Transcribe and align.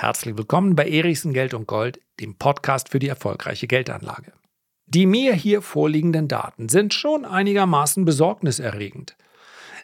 Herzlich 0.00 0.38
willkommen 0.38 0.76
bei 0.76 0.88
Erichsen 0.88 1.34
Geld 1.34 1.52
und 1.52 1.66
Gold, 1.66 2.00
dem 2.20 2.34
Podcast 2.34 2.88
für 2.88 2.98
die 2.98 3.08
erfolgreiche 3.08 3.66
Geldanlage. 3.66 4.32
Die 4.86 5.04
mir 5.04 5.34
hier 5.34 5.60
vorliegenden 5.60 6.26
Daten 6.26 6.70
sind 6.70 6.94
schon 6.94 7.26
einigermaßen 7.26 8.06
besorgniserregend. 8.06 9.18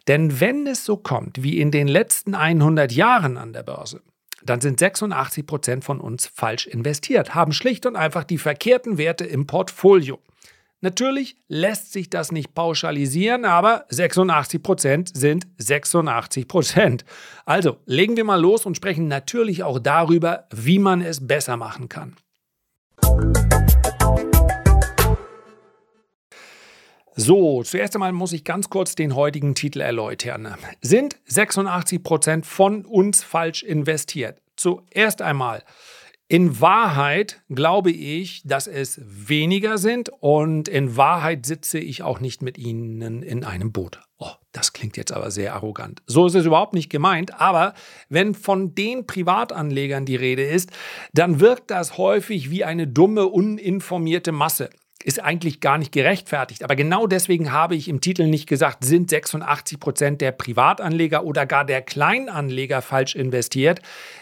Denn 0.09 0.41
wenn 0.41 0.67
es 0.67 0.87
so 0.87 0.97
kommt 0.97 1.43
wie 1.43 1.61
in 1.61 1.71
den 1.71 1.87
letzten 1.87 2.35
100 2.35 2.93
Jahren 2.93 3.37
an 3.37 3.53
der 3.53 3.63
Börse, 3.63 4.01
dann 4.43 4.63
sind 4.63 4.81
86 4.81 5.47
Prozent 5.47 5.85
von 5.85 6.01
uns 6.01 6.27
falsch 6.27 6.67
investiert, 6.67 7.35
haben 7.35 7.53
schlicht 7.53 7.85
und 7.85 7.95
einfach 7.95 8.25
die 8.25 8.39
verkehrten 8.39 8.97
Werte 8.97 9.27
im 9.27 9.47
Portfolio. 9.47 10.19
Natürlich 10.87 11.37
lässt 11.49 11.93
sich 11.93 12.11
das 12.11 12.31
nicht 12.31 12.55
pauschalisieren, 12.55 13.45
aber 13.45 13.87
86 13.89 14.63
Prozent 14.63 15.11
sind 15.17 15.45
86 15.59 16.47
Prozent. 16.47 17.05
Also 17.45 17.79
legen 17.87 18.17
wir 18.17 18.23
mal 18.23 18.41
los 18.41 18.67
und 18.67 18.77
sprechen 18.77 19.09
natürlich 19.09 19.65
auch 19.65 19.81
darüber, 19.81 20.47
wie 20.55 20.79
man 20.79 21.01
es 21.01 21.27
besser 21.27 21.57
machen 21.57 21.89
kann. 21.89 22.15
So, 27.17 27.65
zuerst 27.65 27.97
einmal 27.97 28.13
muss 28.13 28.33
ich 28.33 28.45
ganz 28.45 28.71
kurz 28.71 28.95
den 28.95 29.17
heutigen 29.17 29.57
Titel 29.57 29.81
erläutern. 29.81 30.55
Sind 30.83 31.17
86 31.25 32.01
Prozent 32.05 32.47
von 32.47 32.85
uns 32.85 33.25
falsch 33.25 33.65
investiert? 33.65 34.41
Zuerst 34.55 35.21
einmal, 35.21 35.65
in 36.29 36.61
Wahrheit 36.61 37.43
glaube 37.49 37.91
ich, 37.91 38.43
dass 38.45 38.67
es 38.67 39.01
weniger 39.05 39.79
sind 39.79 40.11
und 40.21 40.69
in 40.69 40.97
Wahrheit 40.97 41.47
sitze 41.47 41.79
ich 41.79 42.03
auch 42.03 42.21
nicht 42.21 42.43
mit 42.43 42.59
Ihnen 42.59 43.23
in 43.23 43.45
einem 43.45 43.73
Boot. 43.73 44.01
Oh, 44.19 44.33
das 44.51 44.73
klingt 44.73 44.97
jetzt 44.97 45.13
aber 45.13 45.31
sehr 45.31 45.55
arrogant. 45.55 46.03
So 46.07 46.27
ist 46.27 46.35
es 46.35 46.47
überhaupt 46.47 46.75
nicht 46.75 46.91
gemeint, 46.91 47.39
aber 47.41 47.75
wenn 48.09 48.35
von 48.35 48.75
den 48.75 49.07
Privatanlegern 49.07 50.05
die 50.05 50.17
Rede 50.17 50.43
ist, 50.43 50.71
dann 51.13 51.39
wirkt 51.39 51.71
das 51.71 51.97
häufig 51.99 52.51
wie 52.51 52.65
eine 52.65 52.89
dumme, 52.89 53.27
uninformierte 53.27 54.33
Masse 54.33 54.71
ist 55.07 55.23
eigentlich 55.23 55.61
gar 55.61 55.79
nicht 55.79 55.93
gerechtfertigt. 55.93 56.65
Aber 56.65 56.75
genau 56.75 57.07
deswegen 57.07 57.53
habe 57.53 57.77
ich 57.77 57.89
im 57.89 58.01
Titel 58.01 58.27
nicht 58.27 58.49
gesagt, 58.49 58.85
sind 58.85 59.09
86 59.09 59.79
Prozent 59.79 60.21
der 60.21 60.33
Privatanleger 60.33 61.23
oder 61.23 61.47
gar 61.47 61.65
der 61.65 61.81
Kleinanleger 61.81 62.83
falsch 62.83 63.15
investiert. 63.15 63.81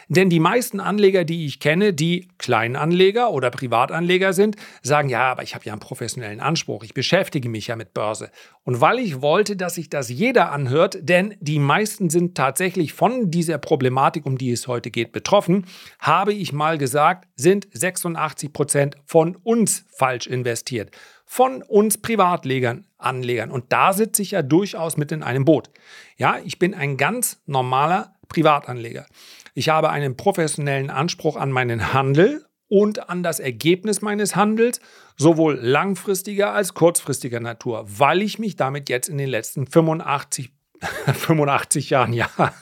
Denn 0.08 0.30
die 0.30 0.41
meisten 0.41 0.80
Anleger, 0.80 1.24
die 1.24 1.47
ich 1.47 1.60
kenne, 1.60 1.92
die 1.92 2.28
Kleinanleger 2.38 3.30
oder 3.30 3.50
Privatanleger 3.50 4.33
sind, 4.33 4.56
sagen, 4.83 5.08
ja, 5.08 5.30
aber 5.30 5.42
ich 5.42 5.55
habe 5.55 5.64
ja 5.64 5.72
einen 5.72 5.80
professionellen 5.80 6.41
Anspruch, 6.41 6.84
ich 6.84 6.94
beschäftige 6.94 7.48
mich 7.48 7.69
ja 7.69 7.77
mit 7.77 7.94
Börse. 7.94 8.30
Und 8.64 8.80
weil 8.80 8.98
ich 8.98 9.22
wollte, 9.22 9.56
dass 9.56 9.74
sich 9.77 9.91
das 9.91 10.08
jeder 10.08 10.52
anhört, 10.52 10.98
denn 11.02 11.34
die 11.41 11.58
meisten 11.58 12.11
sind 12.11 12.34
tatsächlich 12.36 12.92
von 12.92 13.30
dieser 13.30 13.58
Problematik, 13.58 14.27
um 14.27 14.38
die 14.38 14.52
es 14.52 14.69
heute 14.69 14.91
geht, 14.91 15.12
betroffen, 15.12 15.66
habe 15.98 16.33
ich 16.33 16.52
mal 16.52 16.78
gesagt, 16.78 17.28
sind 17.36 17.66
86 17.72 18.52
Prozent 18.52 18.96
von 19.06 19.36
uns 19.36 19.84
falsch 19.96 20.27
investiert. 20.27 20.91
Von 21.27 21.62
uns 21.62 21.98
Privatlegern, 21.98 22.86
Anlegern. 22.98 23.50
Und 23.50 23.72
da 23.72 23.92
sitze 23.92 24.22
ich 24.22 24.33
ja 24.33 24.42
durchaus 24.42 24.96
mit 24.96 25.11
in 25.11 25.22
einem 25.22 25.44
Boot. 25.44 25.70
Ja, 26.16 26.39
ich 26.44 26.58
bin 26.58 26.74
ein 26.74 26.96
ganz 26.96 27.41
normaler 27.46 28.14
Privatanleger. 28.28 29.06
Ich 29.55 29.69
habe 29.69 29.91
einen 29.91 30.16
professionellen 30.16 30.91
Anspruch 30.91 31.36
an 31.36 31.50
meinen 31.50 31.92
Handel 31.92 32.44
und 32.69 33.08
an 33.08 33.22
das 33.22 33.38
Ergebnis 33.38 34.02
meines 34.02 34.34
Handels, 34.34 34.80
sowohl 35.16 35.55
langfristiger 35.61 36.52
als 36.52 36.74
kurzfristiger 36.74 37.38
Natur, 37.41 37.84
weil 37.86 38.20
ich 38.22 38.38
mich 38.38 38.56
damit 38.56 38.88
jetzt 38.88 39.08
in 39.08 39.19
den 39.19 39.28
letzten 39.28 39.66
85 39.66 40.50
85 40.80 41.91
Jahren, 41.91 42.12
ja. 42.12 42.28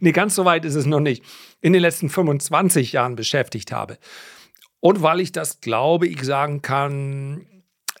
nee, 0.00 0.12
ganz 0.12 0.34
so 0.34 0.44
weit 0.44 0.64
ist 0.64 0.76
es 0.76 0.86
noch 0.86 1.00
nicht. 1.00 1.24
In 1.60 1.72
den 1.72 1.82
letzten 1.82 2.08
25 2.08 2.92
Jahren 2.92 3.16
beschäftigt 3.16 3.72
habe. 3.72 3.98
Und 4.78 5.02
weil 5.02 5.20
ich 5.20 5.32
das, 5.32 5.60
glaube 5.60 6.06
ich, 6.06 6.22
sagen 6.22 6.62
kann, 6.62 7.46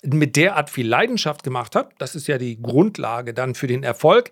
mit 0.02 0.36
derart 0.36 0.70
viel 0.70 0.88
Leidenschaft 0.88 1.42
gemacht 1.42 1.76
habe, 1.76 1.90
das 1.98 2.14
ist 2.14 2.26
ja 2.26 2.38
die 2.38 2.60
Grundlage 2.62 3.34
dann 3.34 3.54
für 3.54 3.66
den 3.66 3.82
Erfolg, 3.82 4.30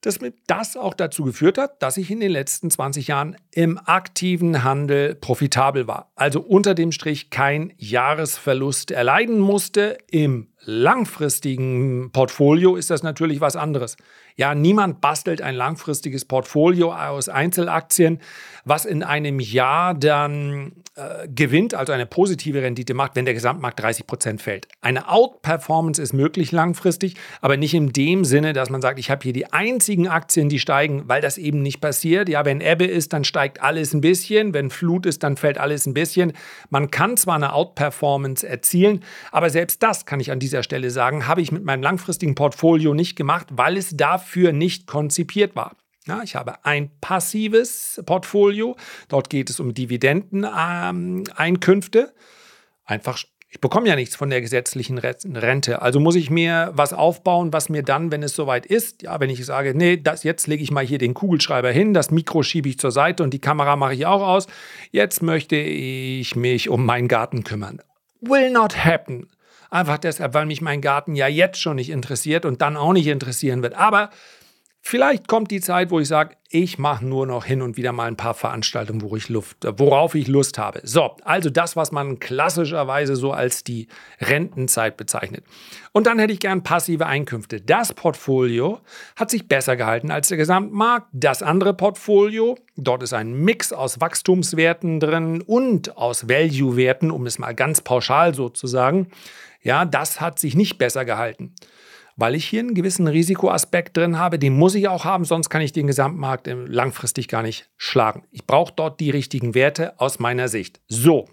dass 0.00 0.20
mir 0.20 0.32
das 0.46 0.76
auch 0.76 0.94
dazu 0.94 1.24
geführt 1.24 1.58
hat, 1.58 1.82
dass 1.82 1.96
ich 1.96 2.10
in 2.10 2.20
den 2.20 2.30
letzten 2.30 2.70
20 2.70 3.08
Jahren 3.08 3.36
im 3.50 3.78
aktiven 3.78 4.62
Handel 4.64 5.14
profitabel 5.14 5.86
war. 5.86 6.12
Also 6.14 6.40
unter 6.40 6.74
dem 6.74 6.92
Strich 6.92 7.30
kein 7.30 7.72
Jahresverlust 7.76 8.90
erleiden 8.90 9.40
musste. 9.40 9.98
Im 10.10 10.48
langfristigen 10.60 12.10
Portfolio 12.12 12.76
ist 12.76 12.90
das 12.90 13.02
natürlich 13.02 13.40
was 13.40 13.56
anderes. 13.56 13.96
Ja, 14.36 14.54
niemand 14.54 15.00
bastelt 15.00 15.42
ein 15.42 15.54
langfristiges 15.54 16.24
Portfolio 16.24 16.94
aus 16.94 17.28
Einzelaktien, 17.28 18.20
was 18.64 18.84
in 18.84 19.02
einem 19.02 19.40
Jahr 19.40 19.94
dann 19.94 20.72
äh, 20.98 21.28
gewinnt, 21.28 21.74
also 21.74 21.92
eine 21.92 22.06
positive 22.06 22.62
Rendite 22.62 22.94
macht, 22.94 23.16
wenn 23.16 23.24
der 23.24 23.34
Gesamtmarkt 23.34 23.80
30 23.80 24.06
Prozent 24.06 24.42
fällt. 24.42 24.68
Eine 24.80 25.08
Outperformance 25.08 26.00
ist 26.00 26.12
möglich 26.12 26.52
langfristig, 26.52 27.14
aber 27.40 27.56
nicht 27.56 27.74
in 27.74 27.92
dem 27.92 28.24
Sinne, 28.24 28.52
dass 28.52 28.70
man 28.70 28.82
sagt, 28.82 28.98
ich 28.98 29.10
habe 29.10 29.22
hier 29.22 29.32
die 29.32 29.52
einzigen 29.52 30.08
Aktien, 30.08 30.48
die 30.48 30.58
steigen, 30.58 31.04
weil 31.06 31.20
das 31.20 31.38
eben 31.38 31.62
nicht 31.62 31.80
passiert. 31.80 32.28
Ja, 32.28 32.44
wenn 32.44 32.60
Ebbe 32.60 32.84
ist, 32.84 33.12
dann 33.12 33.24
steigt 33.24 33.62
alles 33.62 33.94
ein 33.94 34.00
bisschen, 34.00 34.54
wenn 34.54 34.70
Flut 34.70 35.06
ist, 35.06 35.22
dann 35.22 35.36
fällt 35.36 35.58
alles 35.58 35.86
ein 35.86 35.94
bisschen. 35.94 36.32
Man 36.70 36.90
kann 36.90 37.16
zwar 37.16 37.36
eine 37.36 37.52
Outperformance 37.52 38.46
erzielen, 38.46 39.04
aber 39.32 39.50
selbst 39.50 39.82
das 39.82 40.06
kann 40.06 40.20
ich 40.20 40.30
an 40.30 40.38
dieser 40.38 40.62
Stelle 40.62 40.90
sagen, 40.90 41.26
habe 41.26 41.40
ich 41.40 41.52
mit 41.52 41.64
meinem 41.64 41.82
langfristigen 41.82 42.34
Portfolio 42.34 42.94
nicht 42.94 43.16
gemacht, 43.16 43.48
weil 43.52 43.76
es 43.76 43.96
dafür 43.96 44.18
dafür 44.28 44.52
nicht 44.52 44.86
konzipiert 44.86 45.56
war. 45.56 45.76
Ja, 46.08 46.22
ich 46.24 46.34
habe 46.34 46.64
ein 46.64 46.90
passives 47.00 48.02
Portfolio. 48.06 48.76
Dort 49.08 49.28
geht 49.28 49.50
es 49.50 49.60
um 49.60 49.74
Dividendeneinkünfte. 49.74 51.98
Ähm, 51.98 52.08
Einfach, 52.88 53.22
ich 53.50 53.60
bekomme 53.60 53.86
ja 53.86 53.96
nichts 53.96 54.16
von 54.16 54.30
der 54.30 54.40
gesetzlichen 54.40 54.96
Rente. 54.96 55.82
Also 55.82 56.00
muss 56.00 56.16
ich 56.16 56.30
mir 56.30 56.70
was 56.72 56.94
aufbauen, 56.94 57.52
was 57.52 57.68
mir 57.68 57.82
dann, 57.82 58.10
wenn 58.10 58.22
es 58.22 58.34
soweit 58.34 58.64
ist, 58.64 59.02
ja, 59.02 59.20
wenn 59.20 59.28
ich 59.28 59.44
sage, 59.44 59.74
nee, 59.76 59.98
das, 59.98 60.22
jetzt 60.22 60.46
lege 60.46 60.62
ich 60.62 60.70
mal 60.70 60.86
hier 60.86 60.96
den 60.96 61.12
Kugelschreiber 61.12 61.70
hin, 61.70 61.92
das 61.92 62.10
Mikro 62.10 62.42
schiebe 62.42 62.70
ich 62.70 62.78
zur 62.78 62.90
Seite 62.90 63.22
und 63.22 63.34
die 63.34 63.42
Kamera 63.42 63.76
mache 63.76 63.92
ich 63.92 64.06
auch 64.06 64.26
aus. 64.26 64.46
Jetzt 64.90 65.22
möchte 65.22 65.56
ich 65.56 66.34
mich 66.34 66.70
um 66.70 66.86
meinen 66.86 67.08
Garten 67.08 67.44
kümmern. 67.44 67.82
Will 68.22 68.50
not 68.50 68.82
happen. 68.82 69.28
Einfach 69.70 69.98
deshalb, 69.98 70.32
weil 70.32 70.46
mich 70.46 70.62
mein 70.62 70.80
Garten 70.80 71.14
ja 71.14 71.28
jetzt 71.28 71.60
schon 71.60 71.76
nicht 71.76 71.90
interessiert 71.90 72.46
und 72.46 72.62
dann 72.62 72.78
auch 72.78 72.94
nicht 72.94 73.06
interessieren 73.06 73.62
wird. 73.62 73.74
Aber 73.74 74.08
vielleicht 74.80 75.28
kommt 75.28 75.50
die 75.50 75.60
Zeit, 75.60 75.90
wo 75.90 76.00
ich 76.00 76.08
sage, 76.08 76.36
ich 76.50 76.78
mache 76.78 77.04
nur 77.04 77.26
noch 77.26 77.44
hin 77.44 77.60
und 77.60 77.76
wieder 77.76 77.92
mal 77.92 78.06
ein 78.06 78.16
paar 78.16 78.32
Veranstaltungen, 78.32 79.02
wo 79.02 79.14
ich 79.16 79.28
Luft, 79.28 79.58
worauf 79.76 80.14
ich 80.14 80.28
Lust 80.28 80.56
habe. 80.56 80.80
So, 80.82 81.16
also 81.22 81.50
das, 81.50 81.76
was 81.76 81.92
man 81.92 82.20
klassischerweise 82.20 83.16
so 83.16 83.32
als 83.32 83.64
die 83.64 83.88
Rentenzeit 84.20 84.96
bezeichnet. 84.96 85.44
Und 85.92 86.06
dann 86.06 86.18
hätte 86.18 86.32
ich 86.32 86.40
gern 86.40 86.62
passive 86.62 87.04
Einkünfte. 87.04 87.60
Das 87.60 87.92
Portfolio 87.92 88.80
hat 89.16 89.30
sich 89.30 89.46
besser 89.46 89.76
gehalten 89.76 90.10
als 90.10 90.28
der 90.28 90.38
Gesamtmarkt. 90.38 91.08
Das 91.12 91.42
andere 91.42 91.74
Portfolio, 91.74 92.56
dort 92.76 93.02
ist 93.02 93.12
ein 93.12 93.34
Mix 93.34 93.74
aus 93.74 94.00
Wachstumswerten 94.00 95.00
drin 95.00 95.42
und 95.42 95.98
aus 95.98 96.28
Value-Werten, 96.28 97.10
um 97.10 97.26
es 97.26 97.38
mal 97.38 97.54
ganz 97.54 97.82
pauschal 97.82 98.34
so 98.34 98.48
zu 98.48 98.66
sagen. 98.66 99.08
Ja, 99.62 99.84
das 99.84 100.22
hat 100.22 100.38
sich 100.38 100.54
nicht 100.54 100.78
besser 100.78 101.04
gehalten. 101.04 101.54
Weil 102.20 102.34
ich 102.34 102.46
hier 102.46 102.58
einen 102.58 102.74
gewissen 102.74 103.06
Risikoaspekt 103.06 103.96
drin 103.96 104.18
habe, 104.18 104.40
den 104.40 104.58
muss 104.58 104.74
ich 104.74 104.88
auch 104.88 105.04
haben, 105.04 105.24
sonst 105.24 105.50
kann 105.50 105.62
ich 105.62 105.70
den 105.70 105.86
Gesamtmarkt 105.86 106.48
langfristig 106.48 107.28
gar 107.28 107.42
nicht 107.42 107.70
schlagen. 107.76 108.24
Ich 108.32 108.44
brauche 108.44 108.72
dort 108.74 108.98
die 108.98 109.10
richtigen 109.10 109.54
Werte 109.54 109.98
aus 110.00 110.18
meiner 110.18 110.48
Sicht. 110.48 110.80
So, 110.88 111.28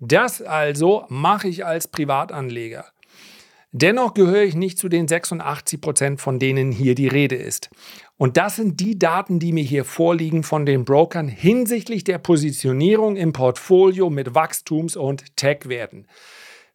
das 0.00 0.42
also 0.42 1.04
mache 1.08 1.46
ich 1.46 1.64
als 1.64 1.86
Privatanleger. 1.86 2.86
Dennoch 3.70 4.12
gehöre 4.12 4.42
ich 4.42 4.56
nicht 4.56 4.76
zu 4.76 4.88
den 4.88 5.06
86 5.06 5.80
Prozent, 5.80 6.20
von 6.20 6.40
denen 6.40 6.72
hier 6.72 6.96
die 6.96 7.06
Rede 7.06 7.36
ist. 7.36 7.70
Und 8.16 8.36
das 8.36 8.56
sind 8.56 8.80
die 8.80 8.98
Daten, 8.98 9.38
die 9.38 9.52
mir 9.52 9.62
hier 9.62 9.84
vorliegen 9.84 10.42
von 10.42 10.66
den 10.66 10.84
Brokern 10.84 11.28
hinsichtlich 11.28 12.02
der 12.02 12.18
Positionierung 12.18 13.14
im 13.14 13.32
Portfolio 13.32 14.10
mit 14.10 14.34
Wachstums- 14.34 14.96
und 14.96 15.36
Tech-Werten. 15.36 16.08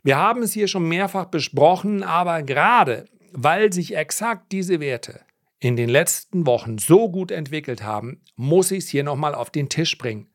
Wir 0.01 0.16
haben 0.16 0.44
es 0.44 0.54
hier 0.54 0.69
schon 0.69 0.88
mehrfach 0.88 1.25
besprochen, 1.25 2.04
aber 2.04 2.42
gerade 2.42 3.04
weil 3.33 3.74
sich 3.74 3.95
exakt 3.95 4.51
diese 4.51 4.80
Werte 4.80 5.21
in 5.59 5.75
den 5.75 5.89
letzten 5.89 6.45
Wochen 6.45 6.77
so 6.77 7.09
gut 7.09 7.31
entwickelt 7.31 7.81
haben, 7.83 8.21
muss 8.35 8.69
ich 8.71 8.85
es 8.85 8.89
hier 8.89 9.03
nochmal 9.03 9.35
auf 9.35 9.50
den 9.50 9.68
Tisch 9.69 9.97
bringen. 9.97 10.30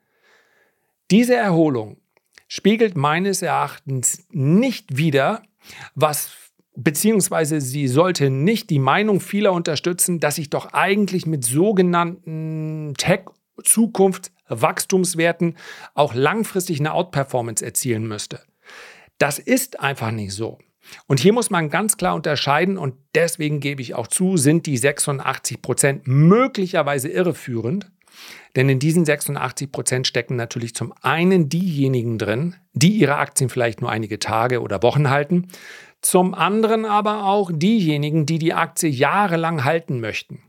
Diese 1.10 1.34
Erholung 1.34 1.96
spiegelt 2.48 2.96
meines 2.96 3.42
Erachtens 3.42 4.26
nicht 4.30 4.96
wider, 4.96 5.42
was 5.94 6.30
beziehungsweise 6.74 7.60
sie 7.60 7.86
sollte 7.88 8.30
nicht 8.30 8.70
die 8.70 8.78
Meinung 8.78 9.20
vieler 9.20 9.52
unterstützen, 9.52 10.20
dass 10.20 10.38
ich 10.38 10.48
doch 10.48 10.72
eigentlich 10.72 11.26
mit 11.26 11.44
sogenannten 11.44 12.94
Tech-Zukunftswachstumswerten 12.96 15.56
auch 15.94 16.14
langfristig 16.14 16.78
eine 16.78 16.94
Outperformance 16.94 17.64
erzielen 17.64 18.06
müsste. 18.06 18.40
Das 19.18 19.40
ist 19.40 19.80
einfach 19.80 20.12
nicht 20.12 20.32
so. 20.32 20.60
Und 21.06 21.20
hier 21.20 21.32
muss 21.32 21.50
man 21.50 21.70
ganz 21.70 21.96
klar 21.96 22.14
unterscheiden 22.14 22.78
und 22.78 22.94
deswegen 23.14 23.60
gebe 23.60 23.82
ich 23.82 23.94
auch 23.94 24.06
zu, 24.06 24.36
sind 24.36 24.66
die 24.66 24.76
86 24.76 25.60
Prozent 25.62 26.06
möglicherweise 26.06 27.08
irreführend. 27.08 27.90
Denn 28.56 28.68
in 28.68 28.78
diesen 28.78 29.04
86 29.04 29.70
Prozent 29.70 30.06
stecken 30.06 30.36
natürlich 30.36 30.74
zum 30.74 30.92
einen 31.02 31.48
diejenigen 31.48 32.18
drin, 32.18 32.56
die 32.72 32.90
ihre 32.90 33.16
Aktien 33.16 33.50
vielleicht 33.50 33.80
nur 33.80 33.90
einige 33.90 34.18
Tage 34.18 34.60
oder 34.60 34.82
Wochen 34.82 35.10
halten, 35.10 35.48
zum 36.00 36.34
anderen 36.34 36.84
aber 36.84 37.24
auch 37.26 37.50
diejenigen, 37.52 38.26
die 38.26 38.38
die 38.38 38.54
Aktie 38.54 38.88
jahrelang 38.88 39.64
halten 39.64 40.00
möchten. 40.00 40.42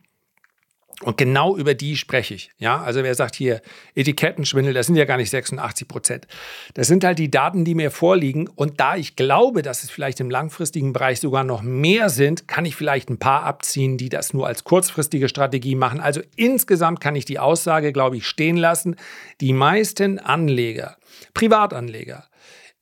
Und 1.04 1.18
genau 1.18 1.56
über 1.56 1.76
die 1.76 1.96
spreche 1.96 2.34
ich. 2.34 2.52
Ja, 2.58 2.82
also 2.82 3.04
wer 3.04 3.16
sagt 3.16 3.36
hier 3.36 3.62
Etikettenschwindel, 3.96 4.74
das 4.74 4.88
sind 4.88 4.98
ja 4.98 5.06
gar 5.06 5.16
nicht 5.16 5.30
86 5.30 5.88
Prozent. 5.88 6.28
Das 6.74 6.88
sind 6.88 7.06
halt 7.06 7.20
die 7.20 7.32
Daten, 7.32 7.64
die 7.64 7.74
mir 7.74 7.90
vorliegen. 7.90 8.50
Und 8.50 8.82
da 8.82 8.98
ich 8.98 9.16
glaube, 9.16 9.62
dass 9.62 9.84
es 9.84 9.90
vielleicht 9.90 10.20
im 10.20 10.30
langfristigen 10.30 10.92
Bereich 10.92 11.22
sogar 11.22 11.46
noch 11.46 11.62
mehr 11.62 12.10
sind, 12.10 12.50
kann 12.50 12.66
ich 12.66 12.76
vielleicht 12.76 13.10
ein 13.10 13.18
paar 13.18 13.44
abziehen, 13.44 13.98
die 13.98 14.10
das 14.10 14.34
nur 14.34 14.46
als 14.46 14.66
kurzfristige 14.66 15.30
Strategie 15.30 15.76
machen. 15.76 16.02
Also 16.02 16.20
insgesamt 16.36 17.00
kann 17.00 17.16
ich 17.16 17.24
die 17.24 17.40
Aussage, 17.40 17.94
glaube 17.94 18.18
ich, 18.18 18.28
stehen 18.28 18.58
lassen. 18.58 18.98
Die 19.40 19.54
meisten 19.54 20.20
Anleger, 20.20 20.98
Privatanleger, 21.34 22.26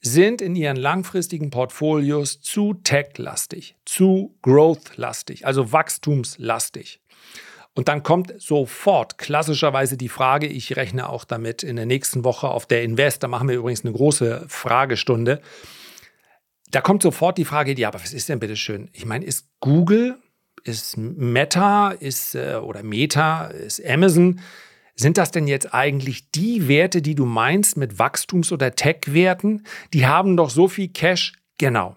sind 0.02 0.42
in 0.42 0.56
ihren 0.56 0.78
langfristigen 0.78 1.52
Portfolios 1.52 2.42
zu 2.42 2.74
tech-lastig, 2.74 3.76
zu 3.86 4.36
growth-lastig, 4.42 5.46
also 5.46 5.72
wachstumslastig. 5.72 7.00
Und 7.78 7.90
dann 7.90 8.02
kommt 8.02 8.34
sofort 8.42 9.20
klassischerweise 9.20 9.98
die 9.98 10.10
Frage, 10.10 10.48
ich 10.48 10.76
rechne 10.76 11.08
auch 11.10 11.26
damit 11.26 11.62
in 11.62 11.76
der 11.76 11.86
nächsten 11.86 12.24
Woche 12.24 12.48
auf 12.48 12.66
der 12.66 12.82
Invest, 12.82 13.22
da 13.22 13.28
machen 13.28 13.48
wir 13.48 13.56
übrigens 13.56 13.86
eine 13.86 13.94
große 13.94 14.46
Fragestunde. 14.48 15.42
Da 16.72 16.82
kommt 16.82 17.04
sofort 17.04 17.38
die 17.38 17.46
Frage, 17.46 17.78
ja, 17.78 17.90
aber 17.90 18.02
was 18.02 18.14
ist 18.14 18.30
denn 18.30 18.40
bitte 18.40 18.56
schön? 18.56 18.90
Ich 18.94 19.06
meine, 19.06 19.26
ist 19.26 19.48
Google, 19.60 20.18
ist 20.64 20.98
Meta, 20.98 21.92
ist 21.92 22.34
äh, 22.34 22.56
oder 22.56 22.82
Meta, 22.82 23.46
ist 23.46 23.86
Amazon, 23.86 24.40
sind 24.96 25.20
das 25.20 25.30
denn 25.30 25.46
jetzt 25.46 25.72
eigentlich 25.72 26.32
die 26.32 26.68
Werte, 26.68 27.04
die 27.04 27.14
du 27.14 27.26
meinst 27.26 27.78
mit 27.78 28.00
Wachstums- 28.00 28.52
oder 28.52 28.74
Tech-Werten? 28.74 29.68
Die 29.94 30.08
haben 30.08 30.36
doch 30.36 30.50
so 30.50 30.68
viel 30.68 30.88
Cash. 30.88 31.34
Genau. 31.60 31.96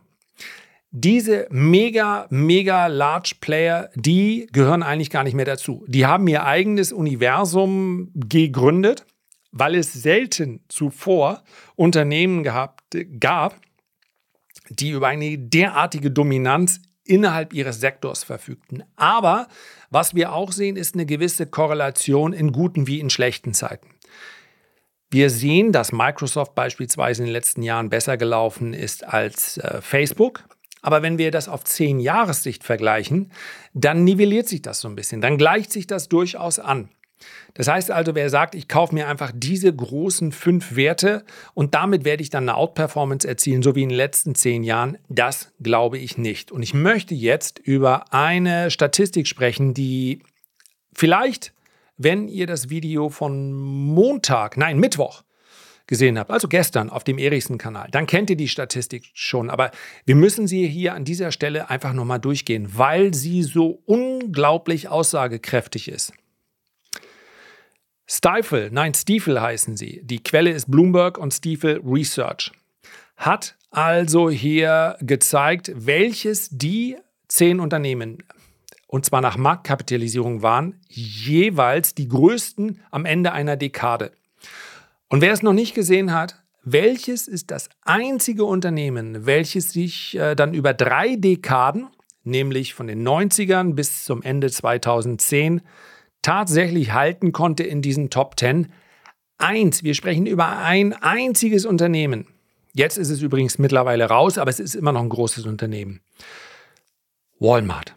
Diese 0.93 1.47
mega, 1.51 2.27
mega 2.31 2.89
large 2.89 3.37
Player, 3.41 3.91
die 3.95 4.49
gehören 4.53 4.83
eigentlich 4.83 5.11
gar 5.11 5.23
nicht 5.23 5.35
mehr 5.35 5.45
dazu. 5.45 5.85
Die 5.87 6.05
haben 6.05 6.27
ihr 6.27 6.45
eigenes 6.45 6.93
Universum 6.93 8.11
gegründet, 8.15 9.07
weil 9.53 9.77
es 9.77 9.93
selten 9.93 10.65
zuvor 10.69 11.45
Unternehmen 11.77 12.43
gehabt, 12.43 12.97
gab, 13.21 13.61
die 14.69 14.91
über 14.91 15.09
eine 15.09 15.39
derartige 15.39 16.11
Dominanz 16.11 16.81
innerhalb 17.05 17.53
ihres 17.53 17.81
Sektors 17.81 18.25
verfügten. 18.25 18.83
Aber 18.97 19.47
was 19.91 20.15
wir 20.15 20.33
auch 20.33 20.51
sehen, 20.51 20.77
ist 20.77 20.95
eine 20.95 21.07
gewisse 21.07 21.47
Korrelation 21.47 22.33
in 22.33 22.51
guten 22.53 22.89
wie 22.89 23.01
in 23.01 23.11
schlechten 23.11 23.55
Zeiten. 23.55 23.89
Wir 25.11 25.31
sehen, 25.31 25.73
dass 25.73 25.91
Microsoft 25.93 26.55
beispielsweise 26.55 27.23
in 27.23 27.27
den 27.27 27.33
letzten 27.33 27.63
Jahren 27.63 27.91
besser 27.91 28.17
gelaufen 28.17 28.75
ist 28.75 29.05
als 29.05 29.59
äh, 29.59 29.81
Facebook. 29.81 30.45
Aber 30.82 31.03
wenn 31.03 31.19
wir 31.19 31.31
das 31.31 31.49
auf 31.49 31.65
zehn 31.65 32.00
Jahressicht 32.00 32.65
vergleichen, 32.65 33.32
dann 33.75 34.05
nivelliert 34.05 34.49
sich 34.49 34.62
das 34.62 34.81
so 34.81 34.88
ein 34.88 34.97
bisschen. 34.97 35.21
Dann 35.21 35.38
gleicht 35.38 35.73
sich 35.73 35.87
das 35.87 36.09
durchaus 36.09 36.59
an. 36.59 36.88
Das 37.55 37.69
heißt 37.69 37.91
also, 37.91 38.15
wer 38.15 38.31
sagt, 38.31 38.55
ich 38.55 38.69
kaufe 38.69 38.94
mir 38.94 39.09
einfach 39.09 39.32
diese 39.35 39.75
großen 39.75 40.32
fünf 40.32 40.77
Werte 40.77 41.25
und 41.55 41.75
damit 41.75 42.05
werde 42.05 42.23
ich 42.23 42.31
dann 42.31 42.49
eine 42.49 42.56
Outperformance 42.56 43.29
erzielen, 43.29 43.62
so 43.62 43.75
wie 43.75 43.82
in 43.82 43.91
den 43.91 43.97
letzten 43.97 44.35
zehn 44.35 44.62
Jahren, 44.62 44.99
das 45.09 45.53
glaube 45.61 45.99
ich 45.99 46.17
nicht. 46.17 46.50
Und 46.53 46.62
ich 46.62 46.73
möchte 46.73 47.15
jetzt 47.15 47.59
über 47.59 48.12
eine 48.12 48.71
Statistik 48.71 49.27
sprechen, 49.27 49.75
die 49.75 50.23
vielleicht, 50.94 51.53
wenn 51.97 52.29
ihr 52.29 52.47
das 52.47 52.71
Video 52.71 53.11
von 53.11 53.53
Montag, 53.53 54.56
nein, 54.56 54.79
Mittwoch, 54.79 55.23
gesehen 55.91 56.19
habt, 56.19 56.31
also 56.31 56.49
gestern 56.49 56.89
auf 56.89 57.05
dem 57.05 57.19
Erichsen-Kanal, 57.19 57.89
dann 57.91 58.07
kennt 58.07 58.31
ihr 58.31 58.37
die 58.37 58.49
Statistik 58.49 59.11
schon. 59.13 59.51
Aber 59.51 59.73
wir 60.07 60.15
müssen 60.15 60.47
sie 60.47 60.67
hier 60.67 60.95
an 60.95 61.05
dieser 61.05 61.33
Stelle 61.33 61.69
einfach 61.69 61.93
nochmal 61.93 62.21
durchgehen, 62.21 62.79
weil 62.79 63.13
sie 63.13 63.43
so 63.43 63.83
unglaublich 63.85 64.89
aussagekräftig 64.89 65.89
ist. 65.89 66.13
Stifel, 68.07 68.71
nein, 68.73 68.95
Stiefel 68.95 69.41
heißen 69.41 69.77
sie. 69.77 70.01
Die 70.05 70.23
Quelle 70.23 70.51
ist 70.51 70.71
Bloomberg 70.71 71.19
und 71.19 71.35
Stiefel 71.35 71.81
Research. 71.85 72.51
Hat 73.17 73.57
also 73.71 74.31
hier 74.31 74.97
gezeigt, 75.01 75.73
welches 75.75 76.49
die 76.51 76.97
zehn 77.29 77.61
Unternehmen, 77.61 78.19
und 78.87 79.05
zwar 79.05 79.21
nach 79.21 79.37
Marktkapitalisierung 79.37 80.43
waren, 80.43 80.81
jeweils 80.89 81.95
die 81.95 82.09
größten 82.09 82.81
am 82.91 83.05
Ende 83.05 83.33
einer 83.33 83.57
Dekade. 83.57 84.13
Und 85.11 85.21
wer 85.21 85.33
es 85.33 85.43
noch 85.43 85.53
nicht 85.53 85.75
gesehen 85.75 86.15
hat, 86.15 86.41
welches 86.62 87.27
ist 87.27 87.51
das 87.51 87.69
einzige 87.83 88.45
Unternehmen, 88.45 89.27
welches 89.27 89.73
sich 89.73 90.17
äh, 90.17 90.37
dann 90.37 90.55
über 90.55 90.73
drei 90.73 91.17
Dekaden, 91.17 91.89
nämlich 92.23 92.75
von 92.75 92.87
den 92.87 93.07
90ern 93.07 93.75
bis 93.75 94.05
zum 94.05 94.23
Ende 94.23 94.51
2010, 94.51 95.62
tatsächlich 96.23 96.93
halten 96.93 97.33
konnte 97.33 97.65
in 97.65 97.83
diesen 97.83 98.11
Top 98.11 98.39
10? 98.39 98.73
Eins, 99.37 99.83
wir 99.83 99.95
sprechen 99.95 100.27
über 100.27 100.59
ein 100.59 100.93
einziges 100.93 101.67
Unternehmen. 101.67 102.29
Jetzt 102.73 102.97
ist 102.97 103.11
es 103.11 103.21
übrigens 103.21 103.59
mittlerweile 103.59 104.05
raus, 104.05 104.39
aber 104.39 104.51
es 104.51 104.61
ist 104.61 104.77
immer 104.77 104.93
noch 104.93 105.03
ein 105.03 105.09
großes 105.09 105.45
Unternehmen. 105.45 106.01
Walmart. 107.41 107.97